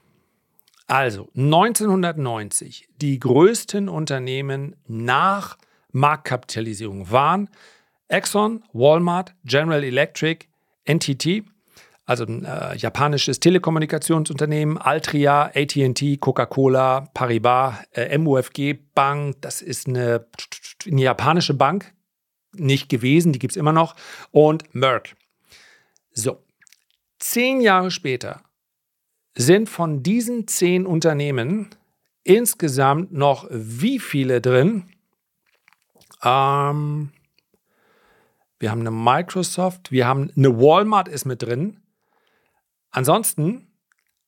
Also 0.87 1.29
1990 1.35 2.87
die 3.01 3.19
größten 3.19 3.87
Unternehmen 3.87 4.75
nach 4.87 5.57
Marktkapitalisierung 5.93 7.09
waren. 7.09 7.49
Exxon, 8.09 8.63
Walmart, 8.73 9.33
General 9.45 9.83
Electric, 9.83 10.47
NTT, 10.85 11.43
also 12.05 12.25
ein 12.25 12.43
äh, 12.43 12.75
japanisches 12.75 13.39
Telekommunikationsunternehmen, 13.39 14.77
Altria, 14.77 15.51
ATT, 15.55 16.19
Coca-Cola, 16.19 17.09
Paribas, 17.13 17.75
äh, 17.93 18.17
MUFG 18.17 18.73
Bank, 18.93 19.37
das 19.41 19.61
ist 19.61 19.87
eine, 19.87 20.27
eine 20.85 21.01
japanische 21.01 21.53
Bank, 21.53 21.93
nicht 22.53 22.89
gewesen, 22.89 23.31
die 23.31 23.39
gibt 23.39 23.53
es 23.53 23.57
immer 23.57 23.71
noch, 23.71 23.95
und 24.31 24.75
Merck. 24.75 25.15
So, 26.11 26.43
zehn 27.19 27.61
Jahre 27.61 27.89
später 27.89 28.41
sind 29.35 29.69
von 29.69 30.03
diesen 30.03 30.47
zehn 30.47 30.85
Unternehmen 30.85 31.69
insgesamt 32.23 33.11
noch 33.11 33.47
wie 33.49 33.99
viele 33.99 34.41
drin? 34.41 34.83
Ähm, 36.21 37.11
wir 38.59 38.71
haben 38.71 38.81
eine 38.81 38.91
Microsoft, 38.91 39.91
wir 39.91 40.07
haben 40.07 40.31
eine 40.35 40.57
Walmart 40.59 41.07
ist 41.07 41.25
mit 41.25 41.41
drin. 41.41 41.81
Ansonsten 42.91 43.67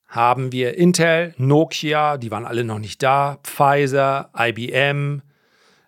haben 0.08 0.52
wir 0.52 0.78
Intel, 0.78 1.34
Nokia, 1.38 2.18
die 2.18 2.32
waren 2.32 2.46
alle 2.46 2.64
noch 2.64 2.80
nicht 2.80 3.04
da, 3.04 3.40
Pfizer, 3.44 4.32
IBM, 4.38 5.22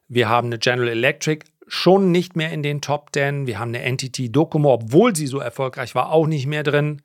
wir 0.08 0.30
haben 0.30 0.48
eine 0.48 0.58
General 0.58 0.88
Electric, 0.88 1.46
schon 1.68 2.12
nicht 2.12 2.36
mehr 2.36 2.52
in 2.52 2.64
den 2.64 2.82
Top 2.82 3.10
10. 3.14 3.46
Wir 3.46 3.60
haben 3.60 3.70
eine 3.70 3.82
Entity 3.82 4.32
Docomo, 4.32 4.74
obwohl 4.74 5.16
sie 5.16 5.28
so 5.28 5.40
erfolgreich 5.40 5.96
war, 5.96 6.12
auch 6.12 6.28
nicht 6.28 6.48
mehr 6.48 6.64
drin. 6.64 7.02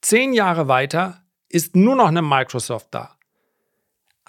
Zehn 0.00 0.32
Jahre 0.32 0.68
weiter 0.68 1.22
ist 1.48 1.76
nur 1.76 1.94
noch 1.94 2.08
eine 2.08 2.22
Microsoft 2.22 2.88
da. 2.90 3.16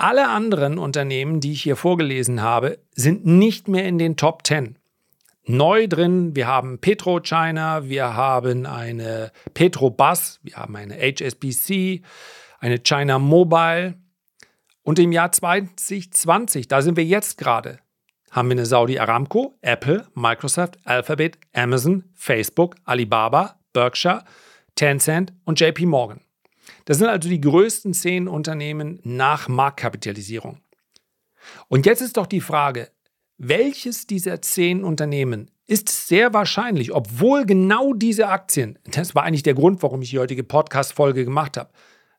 Alle 0.02 0.30
anderen 0.30 0.78
Unternehmen, 0.78 1.42
die 1.42 1.52
ich 1.52 1.64
hier 1.64 1.76
vorgelesen 1.76 2.42
habe, 2.42 2.80
sind 2.96 3.26
nicht 3.26 3.68
mehr 3.68 3.84
in 3.84 3.98
den 3.98 4.16
Top 4.16 4.48
10. 4.48 4.78
Neu 5.46 5.90
drin, 5.90 6.38
wir 6.38 6.48
haben 6.48 6.80
PetroChina, 6.80 7.90
wir 7.90 8.16
haben 8.16 8.66
eine 8.66 9.34
Petrobus, 9.54 10.40
wir 10.42 10.56
haben 10.56 10.78
eine 10.78 10.96
HSBC, 10.96 12.02
eine 12.62 12.80
China 12.80 13.20
Mobile. 13.20 13.96
Und 14.84 15.00
im 15.00 15.12
Jahr 15.12 15.34
2020, 15.34 16.70
da 16.70 16.82
sind 16.82 16.96
wir 16.96 17.04
jetzt 17.04 17.38
gerade, 17.38 17.80
haben 18.32 18.48
wir 18.48 18.54
eine 18.54 18.66
Saudi 18.66 19.00
Aramco, 19.00 19.58
Apple, 19.60 20.08
Microsoft, 20.16 20.78
Alphabet, 20.86 21.38
Amazon, 21.52 22.06
Facebook, 22.16 22.78
Alibaba, 22.86 23.60
Berkshire, 23.74 24.24
Tencent 24.76 25.34
und 25.44 25.60
JP 25.60 25.88
Morgan. 25.88 26.22
Das 26.86 26.98
sind 26.98 27.08
also 27.08 27.30
die 27.30 27.42
größten 27.42 27.94
zehn 27.94 28.28
Unternehmen 28.28 29.00
nach 29.04 29.48
Marktkapitalisierung. 29.48 30.62
Und 31.68 31.86
jetzt 31.86 32.02
ist 32.02 32.18
doch 32.18 32.28
die 32.28 32.42
Frage, 32.42 32.90
welches 33.38 34.06
dieser 34.08 34.42
zehn 34.42 34.84
Unternehmen 34.84 35.50
ist 35.66 36.08
sehr 36.08 36.34
wahrscheinlich, 36.34 36.92
obwohl 36.92 37.46
genau 37.46 37.94
diese 37.94 38.28
Aktien, 38.28 38.78
das 38.86 39.16
war 39.16 39.24
eigentlich 39.24 39.44
der 39.44 39.54
Grund, 39.54 39.84
warum 39.84 40.02
ich 40.02 40.10
die 40.10 40.20
heutige 40.20 40.44
Podcast-Folge 40.44 41.26
gemacht 41.26 41.58
habe, 41.58 41.70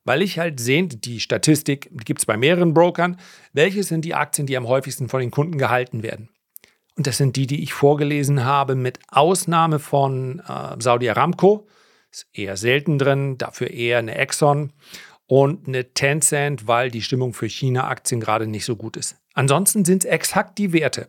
weil 0.05 0.23
ich 0.23 0.39
halt 0.39 0.61
sehe, 0.61 0.87
die 0.87 1.21
Statistik 1.21 1.91
gibt 2.05 2.21
es 2.21 2.27
bei 2.27 2.37
mehreren 2.37 2.75
Brokern, 2.75 3.17
welche 3.53 3.83
sind 3.83 4.05
die 4.05 4.15
Aktien, 4.15 4.47
die 4.47 4.57
am 4.57 4.69
häufigsten 4.69 5.09
von 5.09 5.21
den 5.21 5.31
Kunden 5.31 5.59
gehalten 5.59 6.03
werden. 6.03 6.31
Und 6.97 7.07
das 7.07 7.17
sind 7.17 7.37
die, 7.37 7.47
die 7.47 7.63
ich 7.63 7.73
vorgelesen 7.73 8.45
habe, 8.45 8.75
mit 8.75 8.99
Ausnahme 9.09 9.79
von 9.79 10.41
äh, 10.41 10.77
Saudi 10.81 11.09
Aramco, 11.09 11.67
ist 12.11 12.27
eher 12.33 12.57
selten 12.57 12.99
drin, 12.99 13.39
dafür 13.39 13.71
eher 13.71 13.99
eine 13.99 14.17
Exxon 14.17 14.73
und 15.27 15.69
eine 15.69 15.93
Tencent, 15.93 16.67
weil 16.67 16.91
die 16.91 17.03
Stimmung 17.03 17.35
für 17.35 17.49
China-Aktien 17.49 18.21
gerade 18.21 18.47
nicht 18.47 18.65
so 18.65 18.77
gut 18.77 18.97
ist. 18.97 19.17
Ansonsten 19.35 19.85
sind 19.85 20.05
es 20.05 20.11
exakt 20.11 20.59
die 20.59 20.73
Werte. 20.73 21.09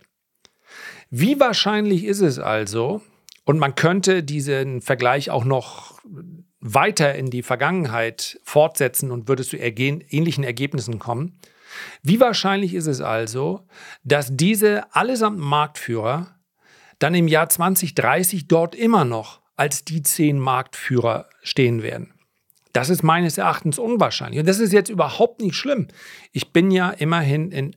Wie 1.10 1.40
wahrscheinlich 1.40 2.06
ist 2.06 2.22
es 2.22 2.40
also, 2.40 3.02
und 3.46 3.60
man 3.60 3.76
könnte 3.76 4.24
diesen 4.24 4.82
Vergleich 4.82 5.32
auch 5.32 5.44
noch 5.44 6.00
weiter 6.60 7.16
in 7.16 7.32
die 7.32 7.42
Vergangenheit 7.42 8.40
fortsetzen 8.44 9.12
und 9.12 9.28
würde 9.28 9.44
zu 9.44 9.58
ähnlichen 9.58 10.44
Ergebnissen 10.44 11.00
kommen. 11.00 11.40
Wie 12.04 12.20
wahrscheinlich 12.20 12.76
ist 12.76 12.88
es 12.88 13.02
also, 13.02 13.66
dass 14.04 14.36
diese 14.36 14.94
allesamt 14.94 15.40
Marktführer 15.40 16.36
dann 17.00 17.16
im 17.16 17.28
Jahr 17.28 17.50
2030 17.50 18.48
dort 18.48 18.76
immer 18.76 19.04
noch 19.04 19.41
als 19.56 19.86
die 19.86 20.04
zehn 20.04 20.40
Marktführer 20.40 21.28
stehen 21.42 21.84
werden? 21.84 22.14
Das 22.74 22.90
ist 22.90 23.04
meines 23.04 23.38
Erachtens 23.38 23.80
unwahrscheinlich. 23.80 24.40
Und 24.40 24.48
das 24.48 24.60
ist 24.60 24.72
jetzt 24.72 24.90
überhaupt 24.90 25.42
nicht 25.42 25.56
schlimm. 25.56 25.88
Ich 26.32 26.52
bin 26.54 26.72
ja 26.72 26.90
immerhin 26.90 27.52
in 27.52 27.76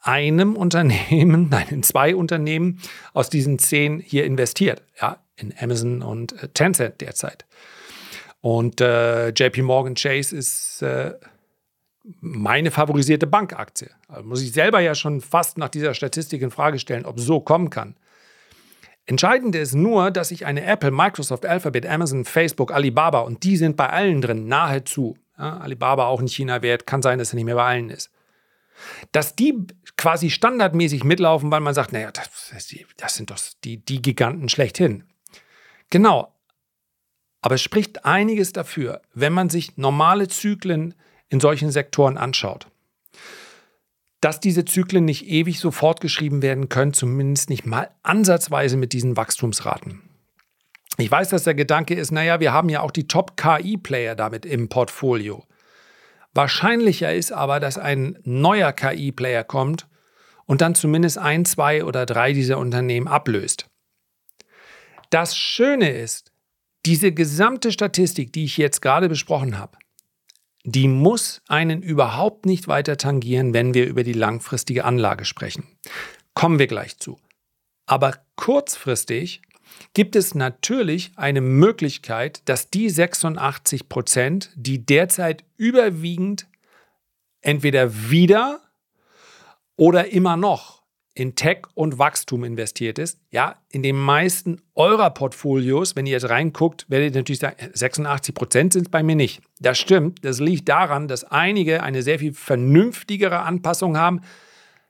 einem 0.00 0.56
Unternehmen, 0.56 1.48
nein, 1.50 1.68
in 1.70 1.82
zwei 1.82 2.14
Unternehmen 2.14 2.80
aus 3.12 3.30
diesen 3.30 3.58
zehn 3.58 4.00
hier 4.00 4.24
investiert. 4.24 4.82
Ja, 5.00 5.18
in 5.36 5.52
Amazon 5.58 6.02
und 6.02 6.40
äh, 6.42 6.48
Tencent 6.48 7.00
derzeit. 7.00 7.44
Und 8.40 8.80
äh, 8.80 9.28
JP 9.30 9.62
Morgan 9.62 9.94
Chase 9.94 10.36
ist 10.36 10.82
äh, 10.82 11.14
meine 12.20 12.70
favorisierte 12.70 13.26
Bankaktie. 13.26 13.88
Also 14.08 14.28
muss 14.28 14.42
ich 14.42 14.52
selber 14.52 14.80
ja 14.80 14.94
schon 14.94 15.20
fast 15.20 15.56
nach 15.58 15.70
dieser 15.70 15.94
Statistik 15.94 16.42
in 16.42 16.50
Frage 16.50 16.78
stellen, 16.78 17.06
ob 17.06 17.18
so 17.18 17.40
kommen 17.40 17.70
kann. 17.70 17.96
Entscheidend 19.06 19.54
ist 19.54 19.74
nur, 19.74 20.10
dass 20.10 20.30
ich 20.30 20.46
eine 20.46 20.64
Apple, 20.64 20.90
Microsoft, 20.90 21.44
Alphabet, 21.44 21.86
Amazon, 21.86 22.24
Facebook, 22.24 22.72
Alibaba 22.72 23.20
und 23.20 23.44
die 23.44 23.56
sind 23.56 23.76
bei 23.76 23.88
allen 23.88 24.20
drin, 24.20 24.48
nahezu. 24.48 25.16
Ja, 25.38 25.58
Alibaba 25.58 26.06
auch 26.06 26.20
in 26.20 26.28
China 26.28 26.62
wert, 26.62 26.86
kann 26.86 27.02
sein, 27.02 27.18
dass 27.18 27.32
er 27.32 27.36
nicht 27.36 27.44
mehr 27.44 27.56
bei 27.56 27.66
allen 27.66 27.90
ist 27.90 28.10
dass 29.12 29.36
die 29.36 29.66
quasi 29.96 30.30
standardmäßig 30.30 31.04
mitlaufen, 31.04 31.50
weil 31.50 31.60
man 31.60 31.74
sagt, 31.74 31.92
naja, 31.92 32.10
das, 32.10 32.28
das 32.96 33.14
sind 33.14 33.30
doch 33.30 33.38
die, 33.64 33.84
die 33.84 34.02
Giganten 34.02 34.48
schlechthin. 34.48 35.04
Genau. 35.90 36.32
Aber 37.40 37.56
es 37.56 37.62
spricht 37.62 38.04
einiges 38.04 38.52
dafür, 38.52 39.02
wenn 39.12 39.32
man 39.32 39.50
sich 39.50 39.76
normale 39.76 40.28
Zyklen 40.28 40.94
in 41.28 41.40
solchen 41.40 41.70
Sektoren 41.70 42.16
anschaut. 42.16 42.66
Dass 44.24 44.40
diese 44.40 44.64
Zyklen 44.64 45.04
nicht 45.04 45.26
ewig 45.26 45.60
so 45.60 45.70
fortgeschrieben 45.70 46.40
werden 46.40 46.70
können, 46.70 46.94
zumindest 46.94 47.50
nicht 47.50 47.66
mal 47.66 47.90
ansatzweise 48.02 48.78
mit 48.78 48.94
diesen 48.94 49.18
Wachstumsraten. 49.18 50.00
Ich 50.96 51.10
weiß, 51.10 51.28
dass 51.28 51.44
der 51.44 51.52
Gedanke 51.52 51.92
ist, 51.92 52.10
naja, 52.10 52.40
wir 52.40 52.50
haben 52.50 52.70
ja 52.70 52.80
auch 52.80 52.90
die 52.90 53.06
Top-KI-Player 53.06 54.14
damit 54.14 54.46
im 54.46 54.70
Portfolio. 54.70 55.44
Wahrscheinlicher 56.32 57.12
ist 57.12 57.32
aber, 57.32 57.60
dass 57.60 57.76
ein 57.76 58.18
neuer 58.24 58.72
KI-Player 58.72 59.44
kommt 59.44 59.88
und 60.46 60.62
dann 60.62 60.74
zumindest 60.74 61.18
ein, 61.18 61.44
zwei 61.44 61.84
oder 61.84 62.06
drei 62.06 62.32
dieser 62.32 62.56
Unternehmen 62.56 63.08
ablöst. 63.08 63.66
Das 65.10 65.36
Schöne 65.36 65.90
ist, 65.90 66.32
diese 66.86 67.12
gesamte 67.12 67.70
Statistik, 67.72 68.32
die 68.32 68.44
ich 68.44 68.56
jetzt 68.56 68.80
gerade 68.80 69.10
besprochen 69.10 69.58
habe, 69.58 69.76
die 70.64 70.88
muss 70.88 71.42
einen 71.46 71.82
überhaupt 71.82 72.46
nicht 72.46 72.68
weiter 72.68 72.96
tangieren, 72.96 73.52
wenn 73.52 73.74
wir 73.74 73.86
über 73.86 74.02
die 74.02 74.14
langfristige 74.14 74.84
Anlage 74.84 75.26
sprechen. 75.26 75.64
Kommen 76.32 76.58
wir 76.58 76.66
gleich 76.66 76.98
zu. 76.98 77.18
Aber 77.86 78.16
kurzfristig 78.36 79.42
gibt 79.92 80.16
es 80.16 80.34
natürlich 80.34 81.12
eine 81.16 81.42
Möglichkeit, 81.42 82.42
dass 82.46 82.70
die 82.70 82.88
86 82.88 83.88
Prozent, 83.88 84.50
die 84.56 84.84
derzeit 84.84 85.44
überwiegend 85.56 86.46
entweder 87.42 88.10
wieder 88.10 88.60
oder 89.76 90.10
immer 90.12 90.36
noch 90.36 90.83
in 91.14 91.36
Tech 91.36 91.62
und 91.74 91.98
Wachstum 91.98 92.42
investiert 92.42 92.98
ist, 92.98 93.20
ja, 93.30 93.56
in 93.70 93.84
den 93.84 93.96
meisten 93.96 94.60
eurer 94.74 95.10
Portfolios, 95.10 95.94
wenn 95.94 96.06
ihr 96.06 96.12
jetzt 96.12 96.28
reinguckt, 96.28 96.86
werdet 96.90 97.14
ihr 97.14 97.20
natürlich 97.20 97.38
sagen, 97.38 97.56
86 97.72 98.34
Prozent 98.34 98.72
sind 98.72 98.86
es 98.86 98.90
bei 98.90 99.04
mir 99.04 99.14
nicht. 99.14 99.40
Das 99.60 99.78
stimmt. 99.78 100.24
Das 100.24 100.40
liegt 100.40 100.68
daran, 100.68 101.06
dass 101.06 101.22
einige 101.22 101.84
eine 101.84 102.02
sehr 102.02 102.18
viel 102.18 102.34
vernünftigere 102.34 103.40
Anpassung 103.40 103.96
haben. 103.96 104.22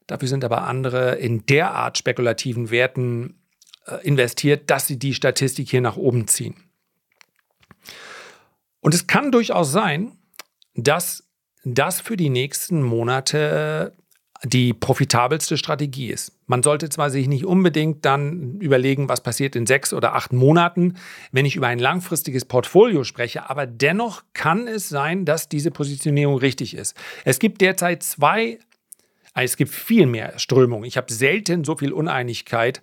Dafür 0.06 0.28
sind 0.28 0.44
aber 0.44 0.62
andere 0.62 1.16
in 1.16 1.44
derart 1.44 1.98
spekulativen 1.98 2.70
Werten 2.70 3.38
äh, 3.86 3.96
investiert, 4.06 4.70
dass 4.70 4.86
sie 4.86 4.98
die 4.98 5.12
Statistik 5.12 5.68
hier 5.68 5.82
nach 5.82 5.98
oben 5.98 6.26
ziehen. 6.26 6.56
Und 8.80 8.94
es 8.94 9.06
kann 9.06 9.30
durchaus 9.30 9.72
sein, 9.72 10.12
dass 10.74 11.24
das 11.64 12.00
für 12.00 12.16
die 12.16 12.30
nächsten 12.30 12.82
Monate 12.82 13.94
die 14.44 14.74
profitabelste 14.74 15.56
Strategie 15.56 16.10
ist. 16.10 16.32
Man 16.46 16.62
sollte 16.62 16.88
zwar 16.90 17.10
sich 17.10 17.28
nicht 17.28 17.46
unbedingt 17.46 18.04
dann 18.04 18.60
überlegen, 18.60 19.08
was 19.08 19.22
passiert 19.22 19.56
in 19.56 19.66
sechs 19.66 19.94
oder 19.94 20.14
acht 20.14 20.32
Monaten, 20.32 20.94
wenn 21.32 21.46
ich 21.46 21.56
über 21.56 21.68
ein 21.68 21.78
langfristiges 21.78 22.44
Portfolio 22.44 23.04
spreche, 23.04 23.48
aber 23.48 23.66
dennoch 23.66 24.22
kann 24.34 24.68
es 24.68 24.88
sein, 24.88 25.24
dass 25.24 25.48
diese 25.48 25.70
Positionierung 25.70 26.36
richtig 26.36 26.76
ist. 26.76 26.94
Es 27.24 27.38
gibt 27.38 27.60
derzeit 27.62 28.02
zwei, 28.02 28.58
äh, 29.34 29.44
es 29.44 29.56
gibt 29.56 29.72
viel 29.72 30.06
mehr 30.06 30.38
Strömungen. 30.38 30.84
Ich 30.84 30.96
habe 30.96 31.12
selten 31.12 31.64
so 31.64 31.76
viel 31.76 31.92
Uneinigkeit 31.92 32.80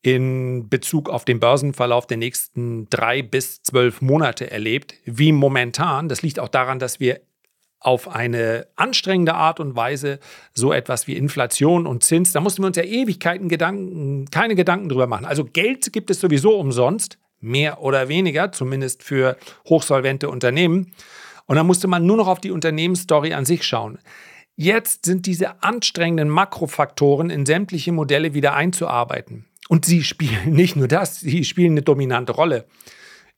in 0.00 0.68
Bezug 0.68 1.08
auf 1.08 1.24
den 1.24 1.38
Börsenverlauf 1.38 2.06
der 2.06 2.16
nächsten 2.16 2.88
drei 2.90 3.22
bis 3.22 3.62
zwölf 3.62 4.00
Monate 4.00 4.50
erlebt, 4.50 4.94
wie 5.04 5.30
momentan. 5.30 6.08
Das 6.08 6.22
liegt 6.22 6.40
auch 6.40 6.48
daran, 6.48 6.80
dass 6.80 6.98
wir 6.98 7.20
auf 7.82 8.08
eine 8.08 8.66
anstrengende 8.76 9.34
Art 9.34 9.60
und 9.60 9.74
Weise 9.74 10.20
so 10.54 10.72
etwas 10.72 11.06
wie 11.06 11.16
Inflation 11.16 11.86
und 11.86 12.04
Zins, 12.04 12.32
da 12.32 12.40
mussten 12.40 12.62
wir 12.62 12.68
uns 12.68 12.76
ja 12.76 12.84
Ewigkeiten 12.84 13.48
Gedanken, 13.48 14.26
keine 14.30 14.54
Gedanken 14.54 14.88
drüber 14.88 15.06
machen. 15.06 15.24
Also 15.24 15.44
Geld 15.44 15.92
gibt 15.92 16.10
es 16.10 16.20
sowieso 16.20 16.58
umsonst, 16.58 17.18
mehr 17.40 17.82
oder 17.82 18.08
weniger, 18.08 18.52
zumindest 18.52 19.02
für 19.02 19.36
hochsolvente 19.68 20.30
Unternehmen. 20.30 20.92
Und 21.46 21.56
dann 21.56 21.66
musste 21.66 21.88
man 21.88 22.06
nur 22.06 22.16
noch 22.16 22.28
auf 22.28 22.40
die 22.40 22.52
Unternehmensstory 22.52 23.34
an 23.34 23.44
sich 23.44 23.64
schauen. 23.64 23.98
Jetzt 24.54 25.06
sind 25.06 25.26
diese 25.26 25.62
anstrengenden 25.62 26.28
Makrofaktoren 26.28 27.30
in 27.30 27.46
sämtliche 27.46 27.90
Modelle 27.90 28.32
wieder 28.32 28.54
einzuarbeiten. 28.54 29.46
Und 29.68 29.84
sie 29.84 30.04
spielen 30.04 30.40
nicht 30.52 30.76
nur 30.76 30.88
das, 30.88 31.20
sie 31.20 31.44
spielen 31.44 31.72
eine 31.72 31.82
dominante 31.82 32.32
Rolle. 32.32 32.66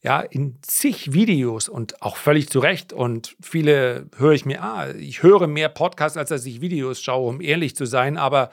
Ja, 0.05 0.21
in 0.21 0.59
zig 0.61 1.15
Videos 1.15 1.71
und 1.71 2.03
auch 2.03 2.17
völlig 2.17 2.51
zu 2.51 2.59
Recht. 2.59 2.93
Und 2.93 3.37
viele 3.41 4.07
höre 4.19 4.33
ich 4.33 4.45
mir, 4.45 4.63
ah, 4.63 4.91
ich 4.91 5.23
höre 5.23 5.47
mehr 5.47 5.71
Podcasts, 5.71 6.19
als 6.19 6.29
dass 6.29 6.45
ich 6.45 6.61
Videos 6.61 7.01
schaue, 7.01 7.27
um 7.27 7.41
ehrlich 7.41 7.75
zu 7.75 7.87
sein. 7.87 8.19
Aber 8.19 8.51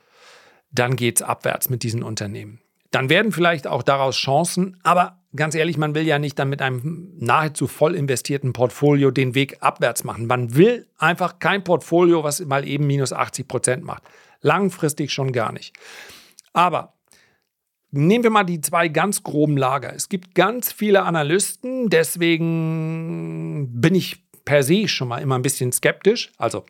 dann 0.70 0.96
geht 0.96 1.20
es 1.20 1.22
abwärts 1.22 1.68
mit 1.68 1.82
diesen 1.82 2.02
Unternehmen. 2.02 2.63
Dann 2.94 3.08
werden 3.10 3.32
vielleicht 3.32 3.66
auch 3.66 3.82
daraus 3.82 4.16
Chancen, 4.16 4.78
aber 4.84 5.18
ganz 5.34 5.56
ehrlich, 5.56 5.76
man 5.76 5.96
will 5.96 6.06
ja 6.06 6.20
nicht 6.20 6.38
dann 6.38 6.48
mit 6.48 6.62
einem 6.62 7.12
nahezu 7.18 7.66
voll 7.66 7.96
investierten 7.96 8.52
Portfolio 8.52 9.10
den 9.10 9.34
Weg 9.34 9.56
abwärts 9.58 10.04
machen. 10.04 10.28
Man 10.28 10.54
will 10.54 10.86
einfach 10.96 11.40
kein 11.40 11.64
Portfolio, 11.64 12.22
was 12.22 12.44
mal 12.46 12.64
eben 12.64 12.86
minus 12.86 13.12
80 13.12 13.48
Prozent 13.48 13.84
macht. 13.84 14.04
Langfristig 14.42 15.12
schon 15.12 15.32
gar 15.32 15.50
nicht. 15.50 15.76
Aber 16.52 16.94
nehmen 17.90 18.22
wir 18.22 18.30
mal 18.30 18.44
die 18.44 18.60
zwei 18.60 18.86
ganz 18.86 19.24
groben 19.24 19.56
Lager. 19.56 19.92
Es 19.92 20.08
gibt 20.08 20.36
ganz 20.36 20.70
viele 20.70 21.02
Analysten, 21.02 21.90
deswegen 21.90 23.70
bin 23.72 23.96
ich 23.96 24.22
per 24.44 24.62
se 24.62 24.86
schon 24.86 25.08
mal 25.08 25.18
immer 25.18 25.34
ein 25.34 25.42
bisschen 25.42 25.72
skeptisch. 25.72 26.30
Also 26.38 26.64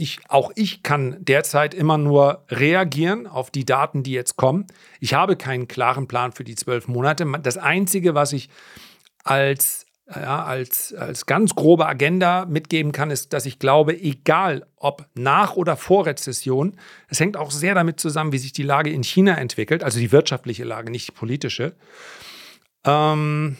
ich, 0.00 0.18
auch 0.28 0.50
ich 0.54 0.82
kann 0.82 1.16
derzeit 1.20 1.74
immer 1.74 1.98
nur 1.98 2.44
reagieren 2.48 3.26
auf 3.26 3.50
die 3.50 3.66
Daten, 3.66 4.02
die 4.02 4.12
jetzt 4.12 4.36
kommen. 4.36 4.66
Ich 4.98 5.14
habe 5.14 5.36
keinen 5.36 5.68
klaren 5.68 6.08
Plan 6.08 6.32
für 6.32 6.44
die 6.44 6.54
zwölf 6.54 6.88
Monate. 6.88 7.26
Das 7.42 7.58
Einzige, 7.58 8.14
was 8.14 8.32
ich 8.32 8.48
als, 9.24 9.84
ja, 10.08 10.42
als, 10.44 10.94
als 10.94 11.26
ganz 11.26 11.54
grobe 11.54 11.86
Agenda 11.86 12.46
mitgeben 12.46 12.92
kann, 12.92 13.10
ist, 13.10 13.34
dass 13.34 13.44
ich 13.44 13.58
glaube, 13.58 14.00
egal 14.00 14.66
ob 14.76 15.06
nach 15.14 15.56
oder 15.56 15.76
vor 15.76 16.06
Rezession, 16.06 16.76
es 17.08 17.20
hängt 17.20 17.36
auch 17.36 17.50
sehr 17.50 17.74
damit 17.74 18.00
zusammen, 18.00 18.32
wie 18.32 18.38
sich 18.38 18.52
die 18.52 18.62
Lage 18.62 18.90
in 18.90 19.04
China 19.04 19.36
entwickelt, 19.36 19.84
also 19.84 19.98
die 19.98 20.12
wirtschaftliche 20.12 20.64
Lage, 20.64 20.90
nicht 20.90 21.08
die 21.08 21.12
politische. 21.12 21.74
Ähm, 22.84 23.58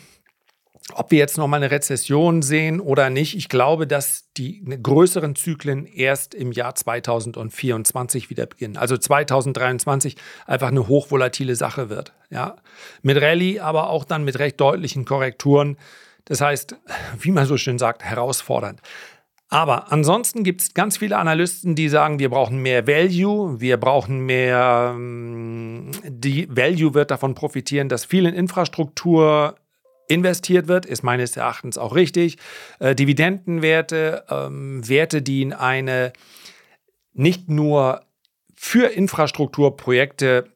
ob 0.94 1.10
wir 1.10 1.18
jetzt 1.18 1.38
noch 1.38 1.46
mal 1.46 1.56
eine 1.56 1.70
Rezession 1.70 2.42
sehen 2.42 2.80
oder 2.80 3.10
nicht, 3.10 3.36
ich 3.36 3.48
glaube, 3.48 3.86
dass 3.86 4.30
die 4.36 4.62
größeren 4.64 5.36
Zyklen 5.36 5.86
erst 5.86 6.34
im 6.34 6.52
Jahr 6.52 6.74
2024 6.74 8.30
wieder 8.30 8.46
beginnen. 8.46 8.76
Also 8.76 8.96
2023 8.96 10.16
einfach 10.46 10.68
eine 10.68 10.88
hochvolatile 10.88 11.56
Sache 11.56 11.88
wird. 11.88 12.12
Ja, 12.30 12.56
mit 13.02 13.20
Rallye, 13.20 13.60
aber 13.60 13.90
auch 13.90 14.04
dann 14.04 14.24
mit 14.24 14.38
recht 14.38 14.60
deutlichen 14.60 15.04
Korrekturen. 15.04 15.76
Das 16.24 16.40
heißt, 16.40 16.76
wie 17.18 17.32
man 17.32 17.46
so 17.46 17.56
schön 17.56 17.78
sagt, 17.78 18.02
herausfordernd. 18.02 18.80
Aber 19.52 19.90
ansonsten 19.90 20.44
gibt 20.44 20.60
es 20.60 20.74
ganz 20.74 20.96
viele 20.96 21.18
Analysten, 21.18 21.74
die 21.74 21.88
sagen, 21.88 22.20
wir 22.20 22.30
brauchen 22.30 22.58
mehr 22.58 22.86
Value, 22.86 23.60
wir 23.60 23.78
brauchen 23.78 24.20
mehr, 24.20 24.92
ähm, 24.94 25.90
die 26.04 26.48
Value 26.48 26.94
wird 26.94 27.10
davon 27.10 27.34
profitieren, 27.34 27.88
dass 27.88 28.04
viel 28.04 28.26
in 28.26 28.34
Infrastruktur 28.34 29.56
investiert 30.10 30.68
wird, 30.68 30.86
ist 30.86 31.02
meines 31.02 31.36
Erachtens 31.36 31.78
auch 31.78 31.94
richtig. 31.94 32.36
Äh, 32.80 32.94
Dividendenwerte, 32.94 34.24
ähm, 34.28 34.86
Werte, 34.88 35.22
die 35.22 35.42
in 35.42 35.52
eine 35.52 36.12
nicht 37.12 37.48
nur 37.48 38.02
für 38.54 38.88
Infrastrukturprojekte 38.88 40.48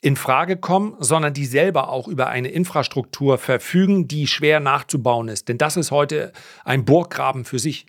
in 0.00 0.16
Frage 0.16 0.56
kommen, 0.56 0.94
sondern 0.98 1.32
die 1.32 1.46
selber 1.46 1.88
auch 1.88 2.06
über 2.08 2.28
eine 2.28 2.48
Infrastruktur 2.48 3.38
verfügen, 3.38 4.06
die 4.06 4.26
schwer 4.26 4.60
nachzubauen 4.60 5.28
ist. 5.28 5.48
Denn 5.48 5.58
das 5.58 5.76
ist 5.76 5.90
heute 5.90 6.32
ein 6.64 6.84
Burggraben 6.84 7.44
für 7.44 7.58
sich. 7.58 7.86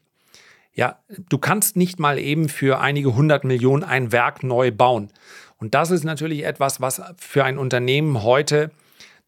Ja, 0.73 0.99
du 1.29 1.37
kannst 1.37 1.75
nicht 1.75 1.99
mal 1.99 2.17
eben 2.17 2.49
für 2.49 2.79
einige 2.79 3.15
hundert 3.15 3.43
Millionen 3.43 3.83
ein 3.83 4.11
Werk 4.11 4.43
neu 4.43 4.71
bauen. 4.71 5.11
Und 5.57 5.73
das 5.75 5.91
ist 5.91 6.03
natürlich 6.03 6.45
etwas, 6.45 6.81
was 6.81 7.01
für 7.17 7.43
ein 7.43 7.57
Unternehmen 7.57 8.23
heute 8.23 8.71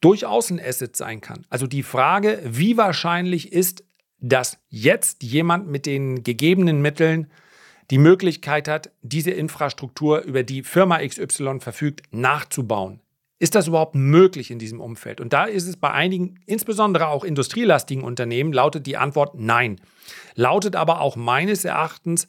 durchaus 0.02 0.50
ein 0.50 0.60
Asset 0.60 0.96
sein 0.96 1.22
kann. 1.22 1.46
Also 1.50 1.68
die 1.68 1.84
Frage, 1.84 2.42
wie 2.44 2.78
wahrscheinlich 2.78 3.54
ist, 3.54 3.84
dass 4.20 4.58
jetzt 4.70 5.24
jemand 5.24 5.68
mit 5.68 5.86
den 5.86 6.24
gegebenen 6.24 6.82
Mitteln 6.82 7.28
die 7.90 7.98
Möglichkeit 7.98 8.68
hat, 8.68 8.92
diese 9.02 9.32
Infrastruktur, 9.32 10.22
über 10.22 10.44
die 10.44 10.64
Firma 10.64 11.00
XY 11.06 11.60
verfügt, 11.60 12.04
nachzubauen. 12.12 13.02
Ist 13.42 13.56
das 13.56 13.68
überhaupt 13.68 13.96
möglich 13.96 14.52
in 14.52 14.60
diesem 14.60 14.80
Umfeld? 14.80 15.20
Und 15.20 15.34
da 15.34 15.46
ist 15.46 15.68
es 15.68 15.76
bei 15.76 15.90
einigen, 15.90 16.36
insbesondere 16.46 17.08
auch 17.08 17.24
industrielastigen 17.24 18.04
Unternehmen, 18.04 18.54
lautet 18.54 18.86
die 18.86 18.98
Antwort 18.98 19.34
nein. 19.34 19.82
Lautet 20.36 20.76
aber 20.76 21.02
auch 21.02 21.16
meines 21.16 21.66
Erachtens 21.66 22.28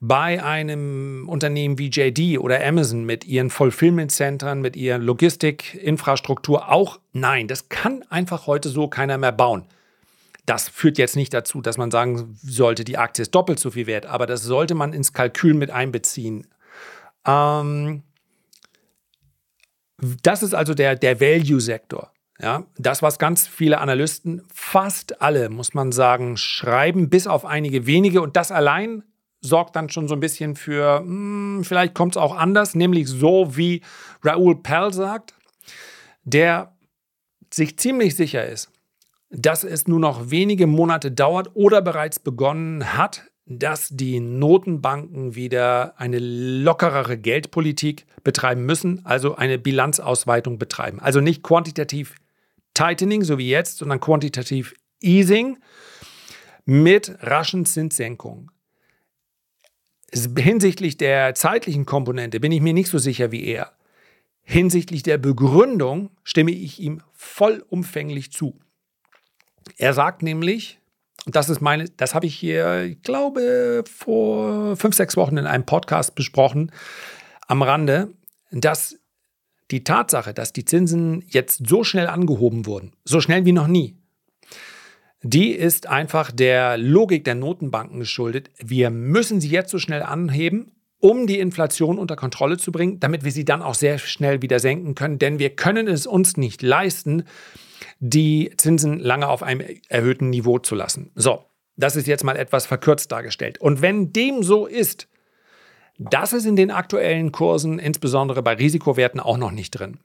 bei 0.00 0.42
einem 0.42 1.28
Unternehmen 1.28 1.78
wie 1.78 1.90
JD 1.90 2.38
oder 2.38 2.66
Amazon 2.66 3.04
mit 3.04 3.26
ihren 3.26 3.50
Fulfillment-Centern, 3.50 4.62
mit 4.62 4.74
ihrer 4.74 4.96
Logistikinfrastruktur 4.96 6.72
auch 6.72 6.98
nein. 7.12 7.46
Das 7.46 7.68
kann 7.68 8.02
einfach 8.08 8.46
heute 8.46 8.70
so 8.70 8.88
keiner 8.88 9.18
mehr 9.18 9.32
bauen. 9.32 9.66
Das 10.46 10.70
führt 10.70 10.96
jetzt 10.96 11.14
nicht 11.14 11.34
dazu, 11.34 11.60
dass 11.60 11.76
man 11.76 11.90
sagen 11.90 12.38
sollte, 12.42 12.84
die 12.84 12.96
Aktie 12.96 13.20
ist 13.20 13.34
doppelt 13.34 13.58
so 13.58 13.70
viel 13.70 13.86
wert, 13.86 14.06
aber 14.06 14.24
das 14.24 14.42
sollte 14.42 14.74
man 14.74 14.94
ins 14.94 15.12
Kalkül 15.12 15.52
mit 15.52 15.70
einbeziehen. 15.70 16.46
Ähm, 17.26 18.02
das 19.98 20.42
ist 20.42 20.54
also 20.54 20.74
der, 20.74 20.96
der 20.96 21.20
Value-Sektor. 21.20 22.10
Ja, 22.40 22.66
das, 22.76 23.00
was 23.00 23.18
ganz 23.20 23.46
viele 23.46 23.78
Analysten, 23.78 24.42
fast 24.52 25.22
alle, 25.22 25.50
muss 25.50 25.72
man 25.72 25.92
sagen, 25.92 26.36
schreiben, 26.36 27.08
bis 27.08 27.28
auf 27.28 27.44
einige 27.44 27.86
wenige. 27.86 28.22
Und 28.22 28.36
das 28.36 28.50
allein 28.50 29.04
sorgt 29.40 29.76
dann 29.76 29.88
schon 29.88 30.08
so 30.08 30.14
ein 30.14 30.20
bisschen 30.20 30.56
für, 30.56 30.98
hm, 30.98 31.62
vielleicht 31.64 31.94
kommt 31.94 32.16
es 32.16 32.22
auch 32.22 32.36
anders, 32.36 32.74
nämlich 32.74 33.06
so 33.08 33.56
wie 33.56 33.82
Raoul 34.24 34.62
Pell 34.62 34.92
sagt, 34.92 35.34
der 36.24 36.74
sich 37.52 37.78
ziemlich 37.78 38.16
sicher 38.16 38.44
ist, 38.44 38.72
dass 39.30 39.62
es 39.62 39.86
nur 39.86 40.00
noch 40.00 40.30
wenige 40.30 40.66
Monate 40.66 41.12
dauert 41.12 41.50
oder 41.54 41.82
bereits 41.82 42.18
begonnen 42.18 42.96
hat, 42.96 43.22
dass 43.46 43.90
die 43.90 44.20
Notenbanken 44.20 45.34
wieder 45.34 45.98
eine 45.98 46.18
lockerere 46.18 47.18
Geldpolitik 47.18 48.06
betreiben 48.22 48.64
müssen, 48.64 49.04
also 49.04 49.36
eine 49.36 49.58
Bilanzausweitung 49.58 50.58
betreiben. 50.58 51.00
Also 51.00 51.20
nicht 51.20 51.42
quantitativ 51.42 52.14
Tightening, 52.72 53.22
so 53.22 53.38
wie 53.38 53.48
jetzt, 53.48 53.78
sondern 53.78 54.00
quantitativ 54.00 54.74
Easing 55.00 55.58
mit 56.64 57.16
raschen 57.20 57.66
Zinssenkungen. 57.66 58.50
Hinsichtlich 60.12 60.96
der 60.96 61.34
zeitlichen 61.34 61.86
Komponente 61.86 62.40
bin 62.40 62.52
ich 62.52 62.60
mir 62.60 62.72
nicht 62.72 62.88
so 62.88 62.98
sicher 62.98 63.30
wie 63.30 63.44
er. 63.44 63.72
Hinsichtlich 64.42 65.02
der 65.02 65.18
Begründung 65.18 66.10
stimme 66.22 66.52
ich 66.52 66.80
ihm 66.80 67.02
vollumfänglich 67.12 68.32
zu. 68.32 68.58
Er 69.76 69.92
sagt 69.92 70.22
nämlich, 70.22 70.78
und 71.26 71.36
das 71.36 71.48
ist 71.48 71.60
meine, 71.60 71.88
das 71.96 72.14
habe 72.14 72.26
ich 72.26 72.34
hier, 72.34 72.84
ich 72.84 73.02
glaube, 73.02 73.84
vor 73.90 74.76
fünf, 74.76 74.94
sechs 74.94 75.16
Wochen 75.16 75.36
in 75.36 75.46
einem 75.46 75.64
Podcast 75.64 76.14
besprochen, 76.14 76.70
am 77.46 77.62
Rande, 77.62 78.08
dass 78.50 78.98
die 79.70 79.84
Tatsache, 79.84 80.34
dass 80.34 80.52
die 80.52 80.64
Zinsen 80.64 81.24
jetzt 81.26 81.66
so 81.66 81.84
schnell 81.84 82.06
angehoben 82.06 82.66
wurden, 82.66 82.92
so 83.04 83.20
schnell 83.20 83.44
wie 83.46 83.52
noch 83.52 83.66
nie, 83.66 83.96
die 85.22 85.52
ist 85.52 85.86
einfach 85.88 86.30
der 86.30 86.76
Logik 86.76 87.24
der 87.24 87.34
Notenbanken 87.34 87.98
geschuldet. 87.98 88.50
Wir 88.62 88.90
müssen 88.90 89.40
sie 89.40 89.48
jetzt 89.48 89.70
so 89.70 89.78
schnell 89.78 90.02
anheben, 90.02 90.72
um 90.98 91.26
die 91.26 91.38
Inflation 91.38 91.98
unter 91.98 92.14
Kontrolle 92.14 92.58
zu 92.58 92.70
bringen, 92.70 93.00
damit 93.00 93.24
wir 93.24 93.32
sie 93.32 93.46
dann 93.46 93.62
auch 93.62 93.74
sehr 93.74 93.98
schnell 93.98 94.42
wieder 94.42 94.58
senken 94.58 94.94
können. 94.94 95.18
Denn 95.18 95.38
wir 95.38 95.50
können 95.50 95.88
es 95.88 96.06
uns 96.06 96.36
nicht 96.36 96.60
leisten, 96.60 97.24
die 98.00 98.52
Zinsen 98.56 98.98
lange 98.98 99.28
auf 99.28 99.42
einem 99.42 99.66
erhöhten 99.88 100.30
Niveau 100.30 100.58
zu 100.58 100.74
lassen. 100.74 101.10
So, 101.14 101.44
das 101.76 101.96
ist 101.96 102.06
jetzt 102.06 102.24
mal 102.24 102.36
etwas 102.36 102.66
verkürzt 102.66 103.10
dargestellt. 103.12 103.60
Und 103.60 103.82
wenn 103.82 104.12
dem 104.12 104.42
so 104.42 104.66
ist, 104.66 105.08
das 105.98 106.32
ist 106.32 106.44
in 106.44 106.56
den 106.56 106.70
aktuellen 106.70 107.30
Kursen, 107.32 107.78
insbesondere 107.78 108.42
bei 108.42 108.54
Risikowerten, 108.54 109.20
auch 109.20 109.36
noch 109.36 109.52
nicht 109.52 109.70
drin. 109.70 109.98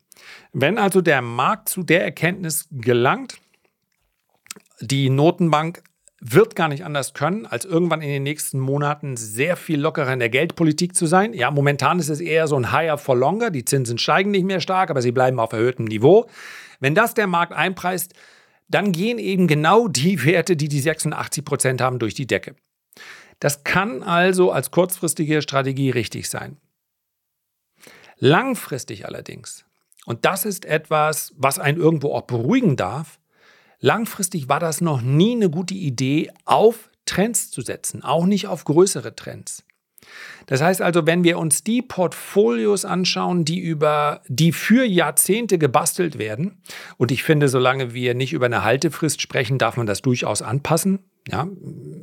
Wenn 0.53 0.77
also 0.77 1.01
der 1.01 1.21
Markt 1.21 1.69
zu 1.69 1.83
der 1.83 2.03
Erkenntnis 2.03 2.67
gelangt, 2.71 3.39
die 4.81 5.09
Notenbank 5.09 5.83
wird 6.21 6.55
gar 6.55 6.67
nicht 6.67 6.83
anders 6.83 7.13
können, 7.13 7.45
als 7.45 7.65
irgendwann 7.65 8.01
in 8.01 8.09
den 8.09 8.23
nächsten 8.23 8.59
Monaten 8.59 9.15
sehr 9.15 9.55
viel 9.55 9.79
lockerer 9.79 10.11
in 10.13 10.19
der 10.19 10.29
Geldpolitik 10.29 10.95
zu 10.95 11.05
sein. 11.05 11.33
Ja, 11.33 11.49
momentan 11.49 11.97
ist 11.97 12.09
es 12.09 12.19
eher 12.19 12.47
so 12.47 12.57
ein 12.57 12.71
Higher 12.71 12.97
for 12.97 13.15
Longer. 13.15 13.51
Die 13.51 13.63
Zinsen 13.63 13.97
steigen 13.97 14.31
nicht 14.31 14.45
mehr 14.45 14.59
stark, 14.59 14.89
aber 14.89 15.01
sie 15.01 15.13
bleiben 15.13 15.39
auf 15.39 15.53
erhöhtem 15.53 15.85
Niveau. 15.85 16.27
Wenn 16.79 16.95
das 16.95 17.13
der 17.13 17.27
Markt 17.27 17.53
einpreist, 17.53 18.13
dann 18.67 18.91
gehen 18.91 19.17
eben 19.17 19.47
genau 19.47 19.87
die 19.87 20.23
Werte, 20.23 20.55
die 20.55 20.67
die 20.67 20.79
86 20.79 21.43
Prozent 21.43 21.81
haben, 21.81 21.99
durch 21.99 22.13
die 22.13 22.27
Decke. 22.27 22.55
Das 23.39 23.63
kann 23.63 24.03
also 24.03 24.51
als 24.51 24.71
kurzfristige 24.71 25.41
Strategie 25.41 25.89
richtig 25.89 26.29
sein. 26.29 26.57
Langfristig 28.17 29.05
allerdings, 29.05 29.65
und 30.05 30.25
das 30.25 30.45
ist 30.45 30.65
etwas, 30.65 31.33
was 31.37 31.57
einen 31.57 31.77
irgendwo 31.77 32.13
auch 32.13 32.23
beruhigen 32.23 32.75
darf, 32.75 33.19
langfristig 33.79 34.49
war 34.49 34.59
das 34.59 34.81
noch 34.81 35.01
nie 35.01 35.35
eine 35.35 35.49
gute 35.49 35.73
Idee, 35.73 36.31
auf 36.45 36.89
Trends 37.05 37.49
zu 37.49 37.61
setzen, 37.61 38.03
auch 38.03 38.25
nicht 38.25 38.47
auf 38.47 38.65
größere 38.65 39.15
Trends. 39.15 39.63
Das 40.47 40.61
heißt 40.61 40.81
also, 40.81 41.05
wenn 41.05 41.23
wir 41.23 41.37
uns 41.37 41.63
die 41.63 41.81
Portfolios 41.81 42.85
anschauen, 42.85 43.45
die 43.45 43.59
über 43.59 44.21
die 44.27 44.51
für 44.51 44.85
Jahrzehnte 44.85 45.57
gebastelt 45.57 46.17
werden, 46.17 46.61
und 46.97 47.11
ich 47.11 47.23
finde, 47.23 47.49
solange 47.49 47.93
wir 47.93 48.15
nicht 48.15 48.33
über 48.33 48.47
eine 48.47 48.63
Haltefrist 48.63 49.21
sprechen, 49.21 49.57
darf 49.57 49.77
man 49.77 49.85
das 49.85 50.01
durchaus 50.01 50.41
anpassen. 50.41 50.99
Ja, 51.29 51.47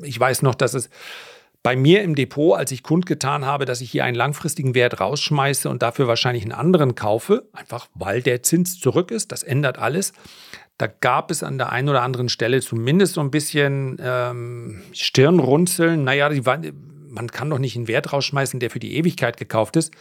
ich 0.02 0.18
weiß 0.18 0.42
noch, 0.42 0.54
dass 0.54 0.74
es 0.74 0.90
bei 1.66 1.74
mir 1.74 2.02
im 2.04 2.14
Depot, 2.14 2.56
als 2.56 2.70
ich 2.70 2.84
kundgetan 2.84 3.44
habe, 3.44 3.64
dass 3.64 3.80
ich 3.80 3.90
hier 3.90 4.04
einen 4.04 4.14
langfristigen 4.14 4.76
Wert 4.76 5.00
rausschmeiße 5.00 5.68
und 5.68 5.82
dafür 5.82 6.06
wahrscheinlich 6.06 6.44
einen 6.44 6.52
anderen 6.52 6.94
kaufe, 6.94 7.48
einfach 7.52 7.88
weil 7.94 8.22
der 8.22 8.44
Zins 8.44 8.78
zurück 8.78 9.10
ist, 9.10 9.32
das 9.32 9.42
ändert 9.42 9.76
alles. 9.76 10.12
Da 10.78 10.86
gab 10.86 11.32
es 11.32 11.42
an 11.42 11.58
der 11.58 11.72
einen 11.72 11.88
oder 11.88 12.02
anderen 12.02 12.28
Stelle 12.28 12.60
zumindest 12.60 13.14
so 13.14 13.20
ein 13.20 13.32
bisschen 13.32 13.96
ähm, 14.00 14.82
Stirnrunzeln. 14.92 16.04
Naja, 16.04 16.28
die 16.28 16.44
man 17.16 17.28
kann 17.28 17.50
doch 17.50 17.58
nicht 17.58 17.74
einen 17.76 17.88
Wert 17.88 18.12
rausschmeißen, 18.12 18.60
der 18.60 18.70
für 18.70 18.78
die 18.78 18.96
Ewigkeit 18.96 19.36
gekauft 19.36 19.74
ist. 19.76 19.92